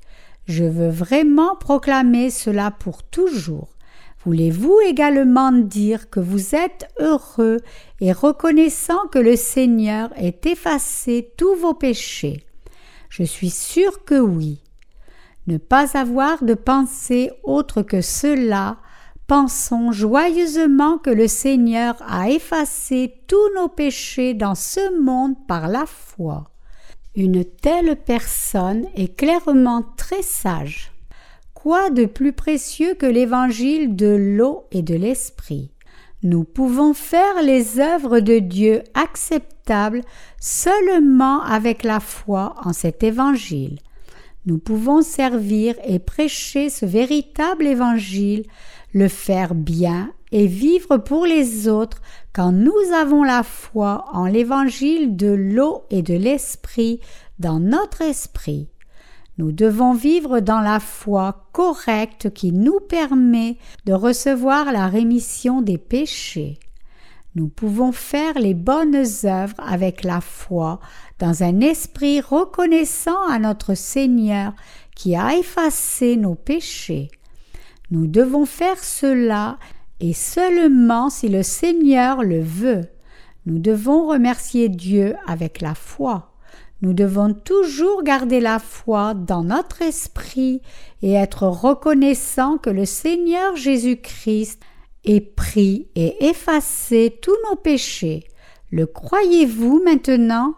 Je 0.47 0.62
veux 0.62 0.91
vraiment 0.91 1.57
proclamer 1.57 2.31
cela 2.31 2.71
pour 2.71 3.03
toujours. 3.03 3.71
Voulez-vous 4.25 4.79
également 4.87 5.51
dire 5.51 6.09
que 6.09 6.21
vous 6.21 6.55
êtes 6.55 6.87
heureux 7.01 7.57
et 8.01 8.12
reconnaissant 8.12 9.09
que 9.11 9.19
le 9.19 9.35
Seigneur 9.35 10.11
ait 10.16 10.39
effacé 10.45 11.33
tous 11.37 11.57
vos 11.57 11.75
péchés? 11.75 12.47
Je 13.09 13.25
suis 13.25 13.51
sûr 13.51 14.05
que 14.05 14.21
oui. 14.21 14.62
Ne 15.49 15.57
pas 15.57 15.99
avoir 15.99 16.45
de 16.45 16.55
pensée 16.55 17.33
autre 17.43 17.83
que 17.83 18.03
cela, 18.03 18.77
pensons 19.29 19.93
joyeusement 19.93 20.97
que 20.97 21.11
le 21.11 21.29
Seigneur 21.29 21.95
a 22.09 22.31
effacé 22.31 23.14
tous 23.29 23.55
nos 23.55 23.68
péchés 23.68 24.35
dans 24.35 24.55
ce 24.57 25.01
monde 25.01 25.37
par 25.47 25.68
la 25.68 25.85
foi. 25.87 26.51
Une 27.14 27.45
telle 27.45 27.97
personne 27.97 28.87
est 28.97 29.14
clairement 29.16 29.85
très 29.97 30.22
sage. 30.22 30.93
Quoi 31.53 31.91
de 31.91 32.07
plus 32.07 32.33
précieux 32.33 32.95
que 32.95 33.07
l'évangile 33.07 33.95
de 33.97 34.16
l'eau 34.37 34.64
et 34.72 34.83
de 34.83 34.95
l'esprit? 34.95 35.72
Nous 36.22 36.45
pouvons 36.45 36.95
faire 36.95 37.43
les 37.43 37.81
œuvres 37.81 38.20
de 38.20 38.39
Dieu 38.39 38.83
acceptables 38.95 40.03
seulement 40.41 41.43
avec 41.43 41.83
la 41.83 42.01
foi 42.01 42.55
en 42.64 42.72
cet 42.72 43.03
évangile. 43.03 43.79
Nous 44.47 44.59
pouvons 44.59 45.03
servir 45.03 45.74
et 45.85 45.99
prêcher 45.99 46.70
ce 46.70 46.87
véritable 46.87 47.66
évangile, 47.66 48.45
le 48.93 49.09
faire 49.09 49.55
bien 49.55 50.12
et 50.32 50.47
vivre 50.47 50.99
pour 50.99 51.26
les 51.26 51.68
autres 51.68 52.01
quand 52.32 52.53
nous 52.53 52.93
avons 52.95 53.22
la 53.22 53.43
foi 53.43 54.05
en 54.12 54.26
l'évangile 54.26 55.16
de 55.16 55.28
l'eau 55.28 55.84
et 55.91 56.03
de 56.03 56.14
l'esprit 56.14 57.01
dans 57.39 57.61
notre 57.61 58.03
esprit. 58.03 58.68
Nous 59.39 59.53
devons 59.53 59.95
vivre 59.95 60.41
dans 60.41 60.61
la 60.61 60.80
foi 60.80 61.49
correcte 61.53 62.30
qui 62.30 62.53
nous 62.53 62.80
permet 62.80 63.57
de 63.86 63.93
recevoir 63.93 64.72
la 64.72 64.89
rémission 64.89 65.62
des 65.62 65.78
péchés. 65.78 66.59
Nous 67.36 67.49
pouvons 67.49 67.93
faire 67.93 68.34
les 68.34 68.55
bonnes 68.55 69.05
œuvres 69.24 69.55
avec 69.59 70.03
la 70.03 70.20
foi 70.20 70.80
dans 71.20 71.45
un 71.45 71.61
esprit 71.61 72.20
reconnaissant 72.20 73.28
à 73.28 73.39
notre 73.39 73.74
Seigneur 73.74 74.55
qui 74.97 75.14
a 75.14 75.36
effacé 75.36 76.16
nos 76.16 76.34
péchés. 76.34 77.09
Nous 77.91 78.07
devons 78.07 78.45
faire 78.45 78.82
cela 78.82 79.59
et 80.01 80.12
seulement 80.12 81.11
si 81.11 81.28
le 81.28 81.43
Seigneur 81.43 82.22
le 82.22 82.41
veut. 82.41 82.86
Nous 83.47 83.59
devons 83.59 84.07
remercier 84.07 84.68
Dieu 84.68 85.14
avec 85.26 85.61
la 85.61 85.74
foi. 85.74 86.34
nous 86.80 86.93
devons 86.93 87.34
toujours 87.34 88.05
garder 88.05 88.39
la 88.39 88.61
foi 88.61 89.12
dans 89.14 89.43
notre 89.43 89.82
esprit 89.82 90.62
et 91.03 91.12
être 91.14 91.45
reconnaissants 91.45 92.59
que 92.59 92.70
le 92.70 92.84
Seigneur 92.84 93.57
Jésus-Christ 93.57 94.61
ait 95.05 95.20
pris 95.20 95.89
et 95.97 96.26
effacé 96.26 97.18
tous 97.20 97.36
nos 97.51 97.57
péchés. 97.57 98.24
Le 98.70 98.86
croyez-vous 98.86 99.82
maintenant? 99.84 100.55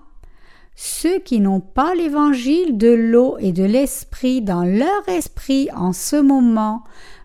Ceux 0.75 1.19
qui 1.19 1.41
n'ont 1.41 1.61
pas 1.61 1.95
l'évangile 1.95 2.77
de 2.77 2.91
l'eau 2.91 3.37
et 3.39 3.53
de 3.53 3.65
l'esprit 3.65 4.43
dans 4.43 4.65
leur 4.65 5.09
esprit 5.09 5.69
en 5.75 5.93
ce 5.93 6.17
moment 6.17 6.85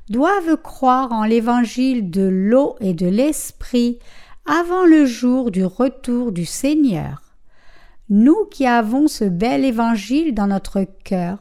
doivent 0.10 0.58
croire 0.62 1.12
en 1.12 1.24
l'évangile 1.24 2.10
de 2.10 2.22
l'eau 2.22 2.76
et 2.80 2.94
de 2.94 3.08
l'esprit 3.08 4.00
avant 4.46 4.86
le 4.86 5.06
jour 5.06 5.52
du 5.52 5.66
retour 5.66 6.32
du 6.32 6.46
Seigneur. 6.46 7.22
Nous 8.10 8.46
qui 8.52 8.68
avons 8.68 9.08
ce 9.08 9.26
bel 9.26 9.66
évangile 9.66 10.36
dans 10.36 10.48
notre 10.48 10.86
cœur, 11.04 11.40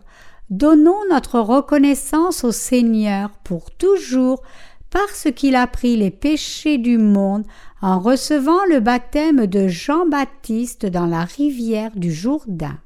donnons 0.48 1.00
notre 1.10 1.38
reconnaissance 1.40 2.44
au 2.44 2.52
Seigneur 2.52 3.30
pour 3.44 3.70
toujours 3.70 4.42
parce 4.88 5.28
qu'il 5.34 5.56
a 5.56 5.66
pris 5.66 5.96
les 5.96 6.10
péchés 6.10 6.78
du 6.78 6.96
monde 6.96 7.44
en 7.82 7.98
recevant 7.98 8.64
le 8.70 8.80
baptême 8.80 9.46
de 9.46 9.68
Jean-Baptiste 9.68 10.86
dans 10.86 11.06
la 11.06 11.24
rivière 11.24 11.90
du 11.96 12.12
Jourdain. 12.12 12.78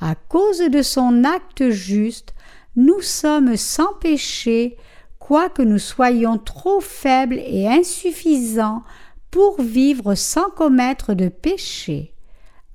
À 0.00 0.14
cause 0.14 0.60
de 0.60 0.82
son 0.82 1.24
acte 1.24 1.70
juste, 1.70 2.34
nous 2.76 3.00
sommes 3.00 3.56
sans 3.56 3.94
péché, 3.94 4.76
quoique 5.18 5.62
nous 5.62 5.78
soyons 5.78 6.38
trop 6.38 6.80
faibles 6.80 7.38
et 7.38 7.66
insuffisants 7.66 8.82
pour 9.30 9.60
vivre 9.60 10.14
sans 10.14 10.50
commettre 10.50 11.14
de 11.14 11.28
péché. 11.28 12.14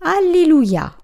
Alléluia. 0.01 0.95